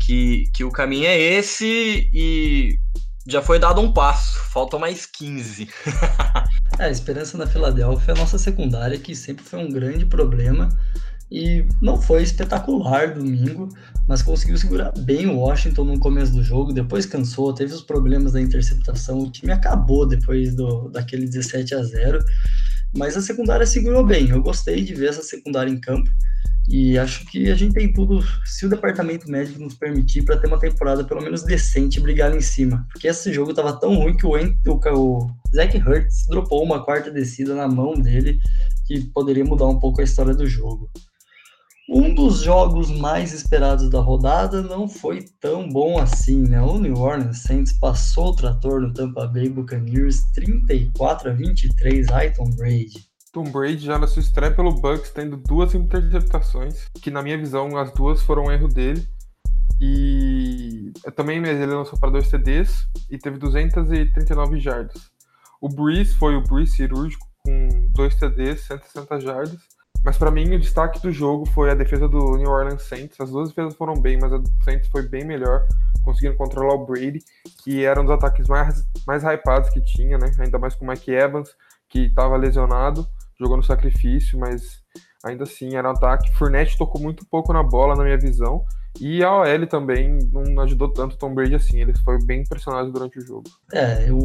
que, 0.00 0.44
que 0.54 0.64
o 0.64 0.70
caminho 0.70 1.06
é 1.06 1.18
esse 1.18 2.08
e 2.12 2.76
já 3.26 3.40
foi 3.40 3.58
dado 3.58 3.80
um 3.80 3.92
passo, 3.92 4.38
faltam 4.50 4.78
mais 4.78 5.06
15. 5.06 5.68
é, 6.78 6.84
a 6.84 6.90
esperança 6.90 7.38
na 7.38 7.46
Filadélfia 7.46 8.12
é 8.12 8.16
a 8.16 8.18
nossa 8.18 8.38
secundária, 8.38 8.98
que 8.98 9.14
sempre 9.14 9.44
foi 9.44 9.58
um 9.58 9.70
grande 9.70 10.04
problema 10.04 10.68
e 11.30 11.66
não 11.80 12.00
foi 12.00 12.22
espetacular 12.22 13.14
domingo, 13.14 13.68
mas 14.06 14.22
conseguiu 14.22 14.56
segurar 14.56 14.92
bem 14.98 15.26
o 15.26 15.38
Washington 15.38 15.84
no 15.84 15.98
começo 15.98 16.32
do 16.32 16.44
jogo, 16.44 16.72
depois 16.72 17.06
cansou, 17.06 17.52
teve 17.52 17.72
os 17.72 17.82
problemas 17.82 18.32
da 18.32 18.40
interceptação, 18.40 19.20
o 19.20 19.30
time 19.30 19.50
acabou 19.50 20.06
depois 20.06 20.54
do, 20.54 20.88
daquele 20.90 21.26
17 21.26 21.74
a 21.74 21.82
0 21.82 22.18
mas 22.96 23.16
a 23.16 23.22
secundária 23.22 23.66
segurou 23.66 24.06
bem, 24.06 24.28
eu 24.28 24.40
gostei 24.40 24.84
de 24.84 24.94
ver 24.94 25.08
essa 25.08 25.22
secundária 25.22 25.70
em 25.70 25.80
campo, 25.80 26.08
e 26.68 26.98
acho 26.98 27.26
que 27.26 27.50
a 27.50 27.54
gente 27.54 27.74
tem 27.74 27.92
tudo, 27.92 28.24
se 28.44 28.64
o 28.64 28.70
departamento 28.70 29.30
médico 29.30 29.60
nos 29.60 29.74
permitir, 29.74 30.22
para 30.22 30.38
ter 30.38 30.46
uma 30.46 30.58
temporada 30.58 31.04
pelo 31.04 31.20
menos 31.20 31.42
decente 31.42 32.00
brigar 32.00 32.34
em 32.34 32.40
cima. 32.40 32.86
Porque 32.90 33.06
esse 33.06 33.32
jogo 33.32 33.50
estava 33.50 33.78
tão 33.78 33.94
ruim 33.96 34.16
que 34.16 34.26
o, 34.26 34.32
o, 34.32 34.76
o 34.96 35.30
Zach 35.54 35.76
Hurts 35.76 36.26
dropou 36.28 36.64
uma 36.64 36.82
quarta 36.82 37.10
descida 37.10 37.54
na 37.54 37.68
mão 37.68 37.94
dele, 37.94 38.40
que 38.86 39.04
poderia 39.12 39.44
mudar 39.44 39.66
um 39.66 39.78
pouco 39.78 40.00
a 40.00 40.04
história 40.04 40.34
do 40.34 40.46
jogo. 40.46 40.90
Um 41.86 42.14
dos 42.14 42.40
jogos 42.40 42.90
mais 42.90 43.34
esperados 43.34 43.90
da 43.90 44.00
rodada 44.00 44.62
não 44.62 44.88
foi 44.88 45.26
tão 45.38 45.68
bom 45.68 45.98
assim, 45.98 46.40
né? 46.40 46.58
O 46.62 46.78
New 46.78 46.96
Orleans 46.96 47.42
Saints 47.42 47.74
passou 47.78 48.28
o 48.28 48.34
trator 48.34 48.80
no 48.80 48.90
Tampa 48.94 49.26
Bay 49.26 49.50
Buccaneers 49.50 50.22
34 50.32 51.30
a 51.30 51.34
23, 51.34 52.08
Aiton 52.08 52.48
Brady. 52.56 53.13
Tom 53.34 53.50
Brady 53.50 53.84
já 53.84 53.98
na 53.98 54.06
sua 54.06 54.20
estreia 54.20 54.54
pelo 54.54 54.72
Bucks 54.72 55.10
tendo 55.10 55.36
duas 55.36 55.74
interceptações, 55.74 56.86
que 57.02 57.10
na 57.10 57.20
minha 57.20 57.36
visão 57.36 57.76
as 57.76 57.92
duas 57.92 58.22
foram 58.22 58.44
um 58.44 58.52
erro 58.52 58.68
dele. 58.68 59.04
E 59.80 60.92
também 61.16 61.44
ele 61.44 61.66
lançou 61.66 61.98
para 61.98 62.10
dois 62.10 62.28
CDs 62.28 62.86
e 63.10 63.18
teve 63.18 63.36
239 63.36 64.60
jardas. 64.60 65.10
O 65.60 65.68
Breeze 65.68 66.14
foi 66.14 66.36
o 66.36 66.42
Breeze 66.42 66.76
cirúrgico 66.76 67.26
com 67.44 67.88
dois 67.90 68.14
CDs, 68.14 68.60
160 68.68 69.20
jardas. 69.20 69.58
Mas 70.04 70.16
para 70.16 70.30
mim 70.30 70.54
o 70.54 70.60
destaque 70.60 71.02
do 71.02 71.10
jogo 71.10 71.44
foi 71.46 71.72
a 71.72 71.74
defesa 71.74 72.06
do 72.06 72.36
New 72.36 72.48
Orleans 72.48 72.84
Saints. 72.84 73.20
As 73.20 73.30
duas 73.30 73.48
defesas 73.48 73.74
foram 73.74 73.94
bem, 73.94 74.16
mas 74.16 74.32
a 74.32 74.38
do 74.38 74.48
Saints 74.62 74.88
foi 74.88 75.08
bem 75.08 75.24
melhor, 75.24 75.66
conseguindo 76.04 76.36
controlar 76.36 76.74
o 76.74 76.86
Brady, 76.86 77.18
que 77.64 77.84
era 77.84 78.00
um 78.00 78.04
dos 78.04 78.14
ataques 78.14 78.46
mais, 78.46 78.86
mais 79.04 79.24
hypados 79.24 79.70
que 79.70 79.80
tinha, 79.80 80.18
né? 80.18 80.30
Ainda 80.38 80.56
mais 80.56 80.76
com 80.76 80.84
o 80.84 80.88
Mike 80.88 81.10
Evans, 81.10 81.50
que 81.88 82.06
estava 82.06 82.36
lesionado 82.36 83.04
jogou 83.38 83.56
no 83.56 83.62
sacrifício, 83.62 84.38
mas 84.38 84.82
ainda 85.24 85.44
assim 85.44 85.74
era 85.74 85.88
um 85.88 85.92
ataque. 85.92 86.32
Fournette 86.34 86.78
tocou 86.78 87.00
muito 87.00 87.26
pouco 87.26 87.52
na 87.52 87.62
bola, 87.62 87.96
na 87.96 88.04
minha 88.04 88.18
visão. 88.18 88.64
E 89.00 89.24
a 89.24 89.32
OL 89.32 89.66
também 89.66 90.18
não 90.30 90.62
ajudou 90.62 90.88
tanto 90.88 91.14
o 91.14 91.18
Tom 91.18 91.34
Brady 91.34 91.56
assim, 91.56 91.80
ele 91.80 91.92
foi 92.04 92.16
bem 92.24 92.42
impressionado 92.42 92.92
durante 92.92 93.18
o 93.18 93.26
jogo. 93.26 93.50
É, 93.72 94.08
eu, 94.08 94.20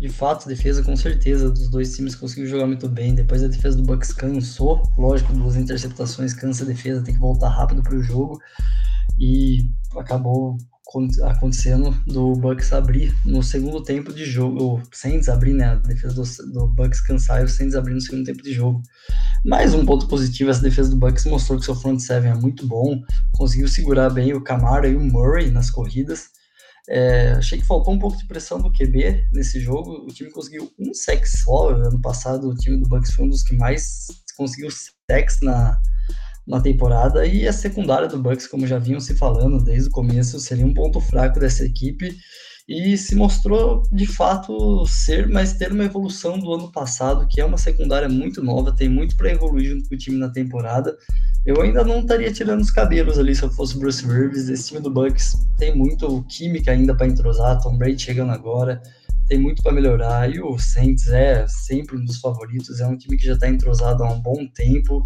de 0.00 0.08
fato, 0.08 0.46
a 0.46 0.48
defesa 0.48 0.82
com 0.82 0.96
certeza 0.96 1.50
dos 1.50 1.68
dois 1.68 1.94
times 1.94 2.14
conseguiu 2.14 2.46
jogar 2.46 2.66
muito 2.66 2.88
bem. 2.88 3.14
Depois 3.14 3.42
a 3.44 3.48
defesa 3.48 3.76
do 3.76 3.82
Bucks 3.82 4.12
cansou, 4.12 4.82
lógico, 4.96 5.34
duas 5.34 5.56
interceptações 5.56 6.32
cansa 6.32 6.64
a 6.64 6.66
defesa, 6.66 7.04
tem 7.04 7.14
que 7.14 7.20
voltar 7.20 7.50
rápido 7.50 7.82
para 7.82 7.96
o 7.96 8.02
jogo. 8.02 8.38
E 9.18 9.70
acabou 9.94 10.56
acontecendo 11.24 11.90
do 12.06 12.32
Bucks 12.32 12.72
abrir 12.72 13.14
no 13.24 13.42
segundo 13.42 13.82
tempo 13.82 14.12
de 14.12 14.24
jogo, 14.24 14.76
o 14.76 14.82
Saints 14.90 15.28
abrir, 15.28 15.52
né, 15.52 15.66
a 15.66 15.74
defesa 15.74 16.14
do, 16.14 16.52
do 16.52 16.66
Bucks 16.68 17.00
cansar 17.02 17.42
e 17.42 17.44
o 17.44 17.48
Saints 17.48 17.74
abrir 17.74 17.92
no 17.92 18.00
segundo 18.00 18.24
tempo 18.24 18.42
de 18.42 18.52
jogo. 18.52 18.82
Mais 19.44 19.74
um 19.74 19.84
ponto 19.84 20.08
positivo, 20.08 20.50
essa 20.50 20.62
defesa 20.62 20.90
do 20.90 20.96
Bucks 20.96 21.26
mostrou 21.26 21.58
que 21.58 21.64
seu 21.64 21.74
front 21.74 22.00
seven 22.00 22.30
é 22.30 22.34
muito 22.34 22.66
bom, 22.66 23.02
conseguiu 23.32 23.68
segurar 23.68 24.08
bem 24.08 24.32
o 24.32 24.42
Camara 24.42 24.88
e 24.88 24.96
o 24.96 25.00
Murray 25.00 25.50
nas 25.50 25.70
corridas. 25.70 26.30
É, 26.90 27.32
achei 27.32 27.58
que 27.58 27.66
faltou 27.66 27.92
um 27.92 27.98
pouco 27.98 28.16
de 28.16 28.26
pressão 28.26 28.58
do 28.58 28.72
QB 28.72 29.28
nesse 29.34 29.60
jogo. 29.60 30.06
O 30.06 30.06
time 30.06 30.30
conseguiu 30.30 30.72
um 30.78 30.94
sec 30.94 31.26
só. 31.26 31.68
Ano 31.68 32.00
passado, 32.00 32.48
o 32.48 32.54
time 32.54 32.78
do 32.78 32.88
Bucks 32.88 33.12
foi 33.12 33.26
um 33.26 33.28
dos 33.28 33.42
que 33.42 33.54
mais 33.56 34.06
conseguiu 34.38 34.70
sex 34.70 35.38
na, 35.42 35.78
na 36.48 36.60
temporada 36.60 37.26
e 37.26 37.46
a 37.46 37.52
secundária 37.52 38.08
do 38.08 38.18
Bucks, 38.18 38.46
como 38.46 38.66
já 38.66 38.78
vinham 38.78 39.00
se 39.00 39.14
falando 39.14 39.62
desde 39.62 39.88
o 39.88 39.92
começo, 39.92 40.40
seria 40.40 40.64
um 40.64 40.72
ponto 40.72 40.98
fraco 41.00 41.38
dessa 41.38 41.64
equipe 41.64 42.16
e 42.66 42.96
se 42.96 43.14
mostrou 43.14 43.82
de 43.92 44.06
fato 44.06 44.86
ser, 44.86 45.28
mas 45.28 45.54
ter 45.54 45.72
uma 45.72 45.84
evolução 45.84 46.38
do 46.38 46.52
ano 46.52 46.72
passado, 46.72 47.26
que 47.28 47.40
é 47.40 47.44
uma 47.44 47.56
secundária 47.56 48.08
muito 48.08 48.42
nova, 48.42 48.74
tem 48.74 48.88
muito 48.88 49.16
para 49.16 49.30
evoluir 49.30 49.70
junto 49.70 49.88
com 49.88 49.94
o 49.94 49.98
time 49.98 50.18
na 50.18 50.28
temporada. 50.28 50.96
Eu 51.46 51.62
ainda 51.62 51.84
não 51.84 52.00
estaria 52.00 52.30
tirando 52.32 52.60
os 52.60 52.70
cabelos 52.70 53.18
ali 53.18 53.34
se 53.34 53.42
eu 53.42 53.50
fosse 53.50 53.78
Bruce 53.78 54.04
Rivers. 54.04 54.48
Esse 54.48 54.68
time 54.68 54.80
do 54.80 54.90
Bucks 54.90 55.46
tem 55.56 55.74
muito 55.74 56.22
química 56.24 56.72
ainda 56.72 56.94
para 56.94 57.06
entrosar, 57.06 57.60
Tom 57.62 57.76
Brady 57.78 58.02
chegando 58.02 58.32
agora 58.32 58.82
tem 59.28 59.38
muito 59.38 59.62
para 59.62 59.72
melhorar. 59.72 60.34
E 60.34 60.40
o 60.40 60.58
Saints 60.58 61.08
é 61.08 61.46
sempre 61.46 61.96
um 61.96 62.04
dos 62.04 62.18
favoritos, 62.18 62.80
é 62.80 62.86
um 62.86 62.96
time 62.96 63.16
que 63.16 63.26
já 63.26 63.34
está 63.34 63.48
entrosado 63.48 64.02
há 64.02 64.10
um 64.10 64.20
bom 64.20 64.46
tempo 64.54 65.02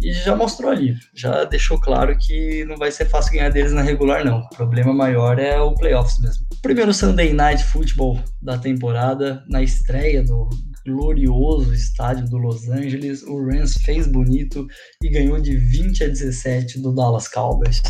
e 0.00 0.12
já 0.12 0.34
mostrou 0.34 0.70
ali, 0.70 0.96
já 1.14 1.44
deixou 1.44 1.78
claro 1.78 2.16
que 2.18 2.64
não 2.64 2.76
vai 2.76 2.90
ser 2.90 3.04
fácil 3.06 3.34
ganhar 3.34 3.50
deles 3.50 3.72
na 3.72 3.82
regular, 3.82 4.24
não. 4.24 4.40
O 4.40 4.48
problema 4.50 4.92
maior 4.92 5.38
é 5.38 5.60
o 5.60 5.74
playoffs 5.74 6.18
mesmo. 6.18 6.46
Primeiro 6.62 6.92
Sunday 6.92 7.32
Night 7.32 7.62
Football 7.64 8.18
da 8.40 8.58
temporada, 8.58 9.44
na 9.48 9.62
estreia 9.62 10.22
do 10.22 10.48
glorioso 10.86 11.74
estádio 11.74 12.26
do 12.28 12.38
Los 12.38 12.68
Angeles, 12.68 13.22
o 13.22 13.44
Rams 13.44 13.74
fez 13.82 14.06
bonito 14.06 14.66
e 15.02 15.10
ganhou 15.10 15.40
de 15.40 15.56
20 15.56 16.04
a 16.04 16.08
17 16.08 16.80
do 16.80 16.94
Dallas 16.94 17.28
Cowboys. 17.28 17.82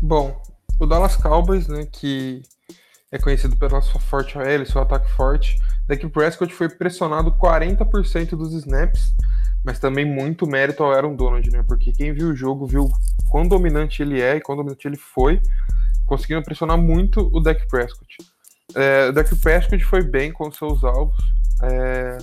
Bom, 0.00 0.40
o 0.80 0.86
Dallas 0.86 1.16
Cowboys, 1.16 1.68
né, 1.68 1.86
que 1.92 2.40
é 3.10 3.18
conhecido 3.18 3.56
pela 3.56 3.80
sua 3.80 4.00
forte 4.00 4.36
OL, 4.36 4.66
seu 4.66 4.82
ataque 4.82 5.10
forte. 5.12 5.56
Dak 5.86 6.06
Prescott 6.08 6.52
foi 6.52 6.68
pressionado 6.68 7.32
40% 7.32 8.30
dos 8.30 8.52
snaps, 8.52 9.14
mas 9.64 9.78
também 9.78 10.04
muito 10.04 10.46
mérito 10.46 10.82
ao 10.82 10.92
Aaron 10.92 11.16
Donald, 11.16 11.50
né? 11.50 11.64
Porque 11.66 11.92
quem 11.92 12.12
viu 12.12 12.28
o 12.28 12.36
jogo 12.36 12.66
viu 12.66 12.88
quão 13.30 13.48
dominante 13.48 14.02
ele 14.02 14.20
é 14.20 14.36
e 14.36 14.40
quão 14.40 14.56
dominante 14.56 14.86
ele 14.86 14.98
foi, 14.98 15.40
conseguindo 16.06 16.42
pressionar 16.42 16.76
muito 16.76 17.30
o 17.32 17.40
Dak 17.40 17.66
Prescott. 17.68 18.16
É, 18.74 19.08
o 19.08 19.12
Dak 19.12 19.34
Prescott 19.36 19.82
foi 19.84 20.02
bem 20.02 20.30
com 20.30 20.52
seus 20.52 20.84
alvos, 20.84 21.16
é, 21.62 22.18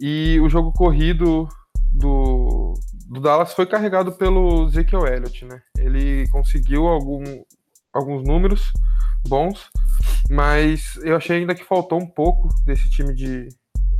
e 0.00 0.38
o 0.40 0.48
jogo 0.48 0.72
corrido 0.72 1.48
do, 1.92 2.74
do 3.08 3.20
Dallas 3.20 3.52
foi 3.52 3.66
carregado 3.66 4.12
pelo 4.12 4.66
Ezekiel 4.66 5.06
Elliott, 5.06 5.44
né? 5.44 5.60
Ele 5.76 6.28
conseguiu 6.28 6.86
algum, 6.86 7.22
alguns 7.92 8.24
números 8.24 8.72
bons, 9.26 9.70
mas 10.30 10.96
eu 11.02 11.16
achei 11.16 11.38
ainda 11.38 11.54
que 11.54 11.64
faltou 11.64 12.00
um 12.00 12.06
pouco 12.06 12.48
desse 12.64 12.88
time 12.90 13.14
de, 13.14 13.48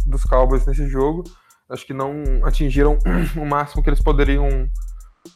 dos 0.06 0.24
Cowboys 0.24 0.66
nesse 0.66 0.86
jogo. 0.88 1.24
Acho 1.70 1.86
que 1.86 1.94
não 1.94 2.22
atingiram 2.44 2.98
o 3.36 3.44
máximo 3.44 3.82
que 3.82 3.90
eles 3.90 4.02
poderiam 4.02 4.48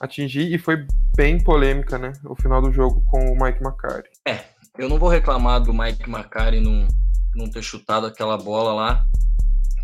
atingir 0.01 0.53
e 0.53 0.59
foi 0.59 0.87
bem 1.17 1.43
polêmica, 1.43 1.99
né? 1.99 2.13
O 2.25 2.37
final 2.37 2.61
do 2.61 2.73
jogo 2.73 3.03
com 3.07 3.33
o 3.33 3.43
Mike 3.43 3.63
McCarthy. 3.63 4.11
É, 4.27 4.45
eu 4.79 4.89
não 4.89 4.99
vou 4.99 5.09
reclamar 5.09 5.61
do 5.61 5.73
Mike 5.73 6.09
McCarthy 6.09 6.61
não, 6.61 6.87
não 7.35 7.51
ter 7.51 7.63
chutado 7.63 8.07
aquela 8.07 8.37
bola 8.37 8.75
lá 8.75 9.05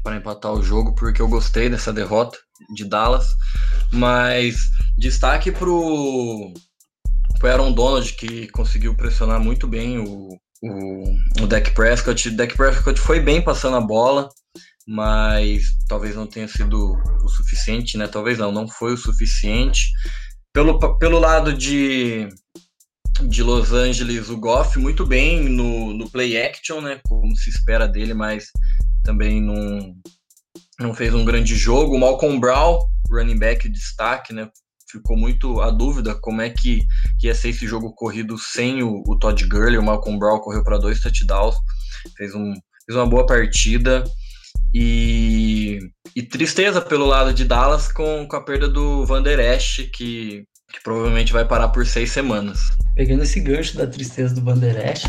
para 0.03 0.17
empatar 0.17 0.53
o 0.53 0.63
jogo, 0.63 0.95
porque 0.95 1.23
eu 1.23 1.29
gostei 1.29 1.71
dessa 1.71 1.93
derrota 1.93 2.39
de 2.75 2.85
Dallas. 2.85 3.27
Mas 3.91 4.71
destaque 4.99 5.51
pro, 5.51 6.53
pro 7.39 7.49
Aaron 7.49 7.73
Donald, 7.73 8.13
que 8.13 8.49
conseguiu 8.49 8.95
pressionar 8.95 9.41
muito 9.41 9.67
bem 9.67 9.99
o, 9.99 10.39
o, 10.65 11.45
o 11.45 11.75
Prescott. 11.75 12.31
Dak 12.31 12.57
Prescott 12.57 12.99
foi 12.99 13.21
bem 13.21 13.43
passando 13.43 13.77
a 13.77 13.81
bola, 13.81 14.29
mas 14.87 15.65
talvez 15.89 16.17
não 16.17 16.27
tenha 16.27 16.49
sido 16.49 16.97
o 17.23 17.29
suficiente, 17.29 17.99
né? 17.99 18.07
Talvez 18.07 18.39
não, 18.39 18.51
não 18.51 18.67
foi 18.67 18.95
o 18.95 18.99
suficiente. 18.99 19.91
Pelo, 20.53 20.79
pelo 20.99 21.19
lado 21.19 21.53
de, 21.53 22.29
de 23.29 23.43
Los 23.43 23.73
Angeles, 23.73 24.31
o 24.31 24.37
Goff 24.39 24.79
muito 24.79 25.05
bem 25.05 25.49
no, 25.49 25.93
no 25.93 26.11
play 26.11 26.41
action, 26.41 26.81
né? 26.81 27.01
Como 27.07 27.37
se 27.37 27.51
espera 27.51 27.87
dele, 27.87 28.15
mas 28.15 28.47
também 29.03 29.43
não, 29.43 29.95
não 30.79 30.95
fez 30.95 31.13
um 31.13 31.25
grande 31.25 31.57
jogo. 31.57 31.95
O 31.95 32.01
Malcolm 32.01 32.41
Brown, 32.41 32.79
running 33.11 33.39
back 33.39 33.69
destaque, 33.69 34.33
né? 34.33 34.49
Ficou 34.95 35.17
muito 35.17 35.61
a 35.61 35.71
dúvida 35.71 36.15
como 36.15 36.41
é 36.41 36.51
que, 36.51 36.81
que 37.19 37.27
ia 37.27 37.35
ser 37.35 37.51
esse 37.51 37.67
jogo 37.67 37.93
corrido 37.95 38.39
sem 38.39 38.83
o, 38.83 39.03
o 39.07 39.19
Todd 39.19 39.47
Gurley. 39.47 39.79
O 39.79 39.83
Malcolm 39.83 40.19
Brown 40.19 40.41
correu 40.41 40.63
para 40.63 40.79
dois 40.79 41.01
touchdowns, 41.01 41.57
fez, 42.17 42.35
um, 42.35 42.53
fez 42.87 42.97
uma 42.97 43.07
boa 43.07 43.27
partida. 43.27 44.05
E, 44.73 45.79
e 46.17 46.23
tristeza 46.23 46.81
pelo 46.81 47.07
lado 47.07 47.33
de 47.33 47.45
Dallas 47.45 47.93
com, 47.93 48.27
com 48.27 48.37
a 48.37 48.41
perda 48.41 48.69
do 48.69 49.05
Van 49.05 49.23
Esch, 49.23 49.89
que, 49.93 50.45
que 50.73 50.83
provavelmente 50.83 51.33
vai 51.33 51.45
parar 51.45 51.69
por 51.69 51.87
seis 51.87 52.11
semanas. 52.11 52.61
Pegando 52.95 53.23
esse 53.23 53.41
gancho 53.41 53.77
da 53.77 53.87
tristeza 53.87 54.35
do 54.35 54.43
Van 54.43 54.61
Esch, 54.63 55.05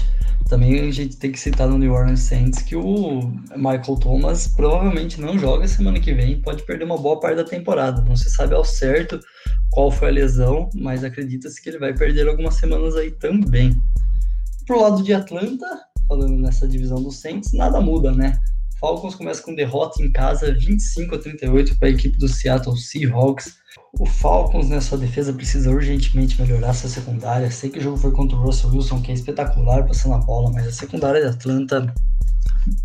também 0.47 0.79
a 0.79 0.91
gente 0.91 1.17
tem 1.17 1.31
que 1.31 1.39
citar 1.39 1.67
no 1.67 1.77
New 1.77 1.91
Orleans 1.91 2.19
Saints 2.19 2.61
que 2.61 2.75
o 2.75 3.21
Michael 3.55 3.97
Thomas 3.99 4.47
provavelmente 4.47 5.19
não 5.19 5.37
joga 5.39 5.67
semana 5.67 5.99
que 5.99 6.13
vem, 6.13 6.39
pode 6.41 6.63
perder 6.63 6.85
uma 6.85 6.97
boa 6.97 7.19
parte 7.19 7.37
da 7.37 7.43
temporada. 7.43 8.03
Não 8.03 8.15
se 8.15 8.29
sabe 8.29 8.53
ao 8.53 8.63
certo 8.63 9.19
qual 9.71 9.91
foi 9.91 10.09
a 10.09 10.11
lesão, 10.11 10.69
mas 10.75 11.03
acredita-se 11.03 11.61
que 11.61 11.69
ele 11.69 11.79
vai 11.79 11.93
perder 11.93 12.27
algumas 12.27 12.55
semanas 12.55 12.95
aí 12.95 13.11
também. 13.11 13.81
Pro 14.67 14.81
lado 14.81 15.03
de 15.03 15.13
Atlanta, 15.13 15.65
falando 16.07 16.37
nessa 16.37 16.67
divisão 16.67 17.01
do 17.01 17.11
Saints, 17.11 17.51
nada 17.51 17.81
muda, 17.81 18.11
né? 18.11 18.39
Falcons 18.79 19.15
começa 19.15 19.41
com 19.41 19.55
derrota 19.55 20.03
em 20.03 20.11
casa, 20.11 20.53
25 20.53 21.15
a 21.15 21.17
38 21.17 21.75
para 21.79 21.87
a 21.87 21.91
equipe 21.91 22.17
do 22.17 22.27
Seattle 22.27 22.77
Seahawks. 22.77 23.57
O 23.99 24.05
Falcons, 24.05 24.69
né, 24.69 24.79
sua 24.81 24.97
defesa 24.97 25.33
precisa 25.33 25.69
urgentemente 25.69 26.39
melhorar 26.41 26.73
sua 26.73 26.89
secundária. 26.89 27.49
Sei 27.51 27.69
que 27.69 27.79
o 27.79 27.81
jogo 27.81 27.97
foi 27.97 28.11
contra 28.11 28.37
o 28.37 28.41
Russell 28.41 28.71
Wilson, 28.71 29.01
que 29.01 29.11
é 29.11 29.13
espetacular 29.13 29.85
passando 29.85 30.15
a 30.15 30.17
bola, 30.17 30.51
mas 30.51 30.67
a 30.67 30.71
secundária 30.71 31.21
de 31.21 31.27
Atlanta 31.27 31.93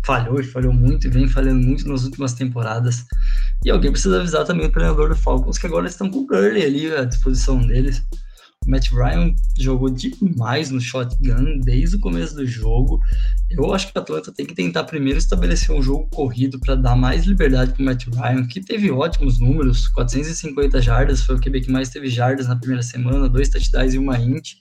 falhou 0.05 0.39
e 0.39 0.43
falhou 0.43 0.73
muito 0.73 1.07
e 1.07 1.09
vem 1.09 1.27
falhando 1.27 1.65
muito 1.65 1.87
nas 1.87 2.03
últimas 2.03 2.33
temporadas. 2.33 3.05
E 3.65 3.69
alguém 3.69 3.91
precisa 3.91 4.19
avisar 4.19 4.45
também 4.45 4.65
o 4.65 4.71
treinador 4.71 5.09
do 5.09 5.15
Falcons 5.15 5.57
que 5.57 5.67
agora 5.67 5.87
estão 5.87 6.09
com 6.09 6.19
o 6.19 6.25
Gurley 6.25 6.63
ali 6.63 6.93
à 6.93 7.03
disposição 7.03 7.59
deles. 7.59 8.03
Matt 8.67 8.91
Ryan 8.91 9.33
jogou 9.57 9.89
demais 9.89 10.69
no 10.69 10.79
shotgun 10.79 11.59
desde 11.59 11.95
o 11.95 11.99
começo 11.99 12.35
do 12.35 12.45
jogo. 12.45 12.99
Eu 13.49 13.73
acho 13.73 13.91
que 13.91 13.97
o 13.97 14.01
Atlanta 14.01 14.31
tem 14.31 14.45
que 14.45 14.53
tentar 14.53 14.83
primeiro 14.83 15.17
estabelecer 15.17 15.75
um 15.75 15.81
jogo 15.81 16.07
corrido 16.11 16.59
para 16.59 16.75
dar 16.75 16.95
mais 16.95 17.25
liberdade 17.25 17.73
para 17.73 17.81
o 17.81 17.85
Matt 17.85 18.05
Ryan, 18.07 18.45
que 18.45 18.61
teve 18.61 18.91
ótimos 18.91 19.39
números, 19.39 19.87
450 19.87 20.79
jardas, 20.81 21.23
foi 21.23 21.35
o 21.35 21.39
QB 21.39 21.61
que 21.61 21.71
mais 21.71 21.89
teve 21.89 22.07
jardas 22.07 22.47
na 22.47 22.55
primeira 22.55 22.83
semana, 22.83 23.27
dois 23.27 23.49
touchdowns 23.49 23.95
e 23.95 23.97
uma 23.97 24.17
int. 24.19 24.53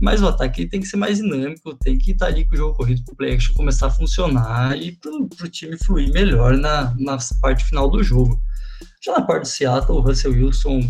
Mas 0.00 0.20
o 0.22 0.28
ataque 0.28 0.66
tem 0.66 0.80
que 0.80 0.88
ser 0.88 0.96
mais 0.96 1.18
dinâmico, 1.18 1.74
tem 1.74 1.96
que 1.98 2.10
estar 2.10 2.26
ali 2.26 2.44
com 2.44 2.54
o 2.54 2.58
jogo 2.58 2.76
corrido 2.76 3.04
para 3.04 3.12
o 3.12 3.16
play 3.16 3.34
action 3.34 3.54
começar 3.54 3.86
a 3.86 3.90
funcionar 3.90 4.76
e 4.76 4.92
para 4.92 5.12
o 5.12 5.48
time 5.48 5.76
fluir 5.78 6.10
melhor 6.12 6.56
na, 6.56 6.94
na 6.98 7.16
parte 7.40 7.64
final 7.64 7.88
do 7.88 8.02
jogo. 8.02 8.40
Já 9.04 9.12
na 9.12 9.22
parte 9.22 9.42
do 9.42 9.48
Seattle, 9.48 9.98
o 9.98 10.00
Russell 10.00 10.32
Wilson 10.32 10.80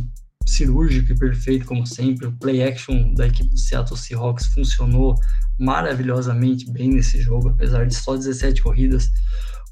cirúrgico 0.51 1.13
e 1.13 1.19
perfeito, 1.19 1.67
como 1.67 1.87
sempre. 1.87 2.27
O 2.27 2.33
play 2.33 2.63
action 2.63 3.15
da 3.15 3.27
equipe 3.27 3.51
do 3.51 3.59
Seattle 3.59 3.97
Seahawks 3.97 4.47
funcionou 4.47 5.15
maravilhosamente 5.59 6.71
bem 6.71 6.89
nesse 6.89 7.21
jogo, 7.21 7.51
apesar 7.51 7.87
de 7.87 7.95
só 7.95 8.17
17 8.17 8.63
corridas. 8.63 9.11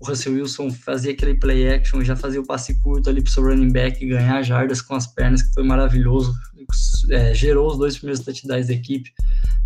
O 0.00 0.06
Russell 0.06 0.34
Wilson 0.34 0.70
fazia 0.70 1.12
aquele 1.12 1.34
play 1.34 1.72
action, 1.72 2.04
já 2.04 2.14
fazia 2.14 2.40
o 2.40 2.46
passe 2.46 2.80
curto 2.80 3.10
ali 3.10 3.20
para 3.20 3.30
o 3.30 3.32
seu 3.32 3.42
running 3.42 3.72
back 3.72 4.04
ganhar 4.06 4.42
jardas 4.42 4.80
com 4.80 4.94
as 4.94 5.06
pernas, 5.06 5.42
que 5.42 5.52
foi 5.54 5.64
maravilhoso. 5.64 6.32
É, 7.10 7.34
gerou 7.34 7.68
os 7.68 7.78
dois 7.78 7.96
primeiros 7.96 8.24
touchdowns 8.24 8.68
da 8.68 8.74
equipe. 8.74 9.10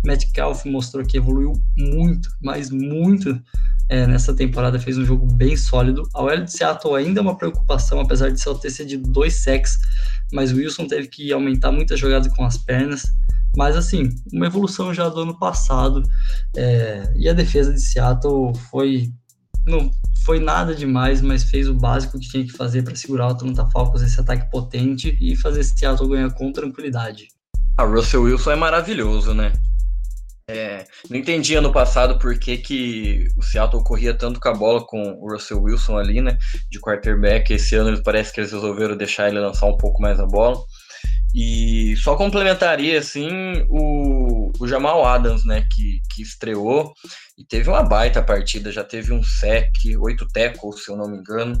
Metcalf 0.05 0.65
mostrou 0.65 1.05
que 1.05 1.17
evoluiu 1.17 1.53
muito, 1.77 2.29
mas 2.41 2.69
muito 2.71 3.39
é, 3.93 4.07
nessa 4.07 4.33
temporada, 4.33 4.79
fez 4.79 4.97
um 4.97 5.05
jogo 5.05 5.31
bem 5.35 5.55
sólido. 5.55 6.09
A 6.15 6.23
OL 6.23 6.43
de 6.43 6.51
Seattle 6.51 6.95
ainda 6.95 7.19
é 7.19 7.21
uma 7.21 7.37
preocupação, 7.37 7.99
apesar 7.99 8.31
de 8.31 8.41
só 8.41 8.55
ter 8.55 8.71
cedido 8.71 9.07
dois 9.11 9.43
sacks, 9.43 9.77
mas 10.33 10.51
o 10.51 10.55
Wilson 10.55 10.87
teve 10.87 11.07
que 11.07 11.31
aumentar 11.31 11.71
muitas 11.71 11.99
jogadas 11.99 12.33
com 12.33 12.43
as 12.43 12.57
pernas. 12.57 13.03
Mas 13.55 13.75
assim, 13.75 14.09
uma 14.33 14.47
evolução 14.47 14.91
já 14.95 15.07
do 15.09 15.19
ano 15.21 15.37
passado. 15.37 16.01
É, 16.57 17.13
e 17.15 17.29
a 17.29 17.33
defesa 17.33 17.71
de 17.71 17.81
Seattle 17.81 18.55
foi. 18.71 19.11
Não 19.63 19.91
foi 20.25 20.39
nada 20.39 20.73
demais, 20.73 21.21
mas 21.21 21.43
fez 21.43 21.69
o 21.69 21.75
básico 21.75 22.19
que 22.19 22.27
tinha 22.27 22.43
que 22.43 22.51
fazer 22.51 22.81
para 22.81 22.95
segurar 22.95 23.27
o 23.27 23.31
Atlanta 23.31 23.69
Falcons, 23.69 24.01
esse 24.01 24.19
ataque 24.19 24.49
potente, 24.49 25.15
e 25.21 25.35
fazer 25.35 25.63
Seattle 25.63 26.09
ganhar 26.09 26.33
com 26.33 26.51
tranquilidade. 26.51 27.27
A 27.77 27.83
Russell 27.83 28.23
Wilson 28.23 28.51
é 28.51 28.55
maravilhoso, 28.55 29.35
né? 29.35 29.53
É, 30.47 30.85
não 31.09 31.17
entendi 31.17 31.55
ano 31.55 31.71
passado 31.71 32.19
por 32.19 32.37
que, 32.37 32.57
que 32.57 33.27
o 33.37 33.41
Seattle 33.41 33.83
corria 33.83 34.13
tanto 34.13 34.39
com 34.41 34.49
a 34.49 34.53
bola 34.53 34.85
com 34.85 35.01
o 35.21 35.31
Russell 35.31 35.61
Wilson 35.61 35.97
ali, 35.97 36.21
né? 36.21 36.37
De 36.69 36.79
quarterback. 36.79 37.53
Esse 37.53 37.75
ano 37.75 38.01
parece 38.03 38.33
que 38.33 38.41
eles 38.41 38.51
resolveram 38.51 38.97
deixar 38.97 39.29
ele 39.29 39.39
lançar 39.39 39.67
um 39.67 39.77
pouco 39.77 40.01
mais 40.01 40.19
a 40.19 40.25
bola. 40.25 40.57
E 41.33 41.95
só 41.97 42.15
complementaria, 42.15 42.99
assim, 42.99 43.65
o, 43.69 44.51
o 44.59 44.67
Jamal 44.67 45.05
Adams, 45.05 45.45
né? 45.45 45.65
Que, 45.73 46.01
que 46.13 46.21
estreou 46.21 46.93
e 47.37 47.45
teve 47.45 47.69
uma 47.69 47.81
baita 47.81 48.21
partida. 48.21 48.71
Já 48.71 48.83
teve 48.83 49.13
um 49.13 49.23
sec, 49.23 49.71
oito 49.99 50.27
tackles, 50.27 50.83
se 50.83 50.91
eu 50.91 50.97
não 50.97 51.09
me 51.09 51.17
engano. 51.17 51.59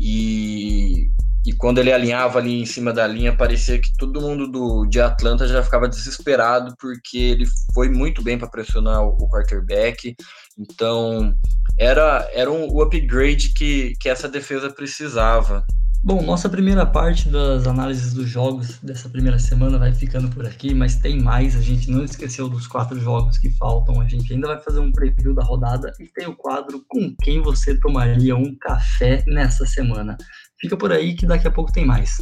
E 0.00 1.10
e 1.46 1.52
quando 1.52 1.78
ele 1.78 1.92
alinhava 1.92 2.38
ali 2.38 2.60
em 2.60 2.66
cima 2.66 2.92
da 2.92 3.06
linha, 3.06 3.34
parecia 3.34 3.80
que 3.80 3.96
todo 3.96 4.20
mundo 4.20 4.50
do, 4.50 4.86
de 4.86 5.00
Atlanta 5.00 5.46
já 5.46 5.62
ficava 5.62 5.88
desesperado, 5.88 6.74
porque 6.78 7.16
ele 7.16 7.46
foi 7.72 7.88
muito 7.88 8.22
bem 8.22 8.36
para 8.38 8.48
pressionar 8.48 9.02
o, 9.02 9.16
o, 9.20 9.28
quarterback. 9.28 10.14
Então, 10.58 11.34
era, 11.78 12.28
era 12.32 12.50
um, 12.50 12.68
o 12.70 12.82
upgrade 12.82 13.54
que, 13.54 13.94
que 14.00 14.08
essa 14.08 14.28
defesa 14.28 14.70
precisava. 14.70 15.64
Bom, 16.02 16.22
nossa 16.22 16.48
primeira 16.48 16.86
parte 16.86 17.28
das 17.28 17.66
análises 17.66 18.14
dos 18.14 18.28
jogos 18.28 18.78
dessa 18.78 19.08
primeira 19.08 19.38
semana 19.38 19.78
vai 19.78 19.92
ficando 19.92 20.28
por 20.28 20.46
aqui, 20.46 20.72
mas 20.72 20.94
tem 20.96 21.20
mais. 21.20 21.56
A 21.56 21.60
gente 21.60 21.90
não 21.90 22.04
esqueceu 22.04 22.48
dos 22.48 22.68
quatro 22.68 22.98
jogos 23.00 23.36
que 23.36 23.50
faltam. 23.50 24.00
A 24.00 24.08
gente 24.08 24.32
ainda 24.32 24.46
vai 24.46 24.60
fazer 24.60 24.78
um 24.78 24.92
preview 24.92 25.34
da 25.34 25.42
rodada 25.42 25.92
e 25.98 26.06
tem 26.06 26.28
o 26.28 26.36
quadro 26.36 26.84
com 26.86 27.14
quem 27.20 27.42
você 27.42 27.78
tomaria 27.80 28.36
um 28.36 28.54
café 28.60 29.24
nessa 29.26 29.66
semana. 29.66 30.16
Fica 30.60 30.76
por 30.76 30.92
aí 30.92 31.14
que 31.14 31.26
daqui 31.26 31.46
a 31.46 31.50
pouco 31.50 31.72
tem 31.72 31.84
mais. 31.84 32.18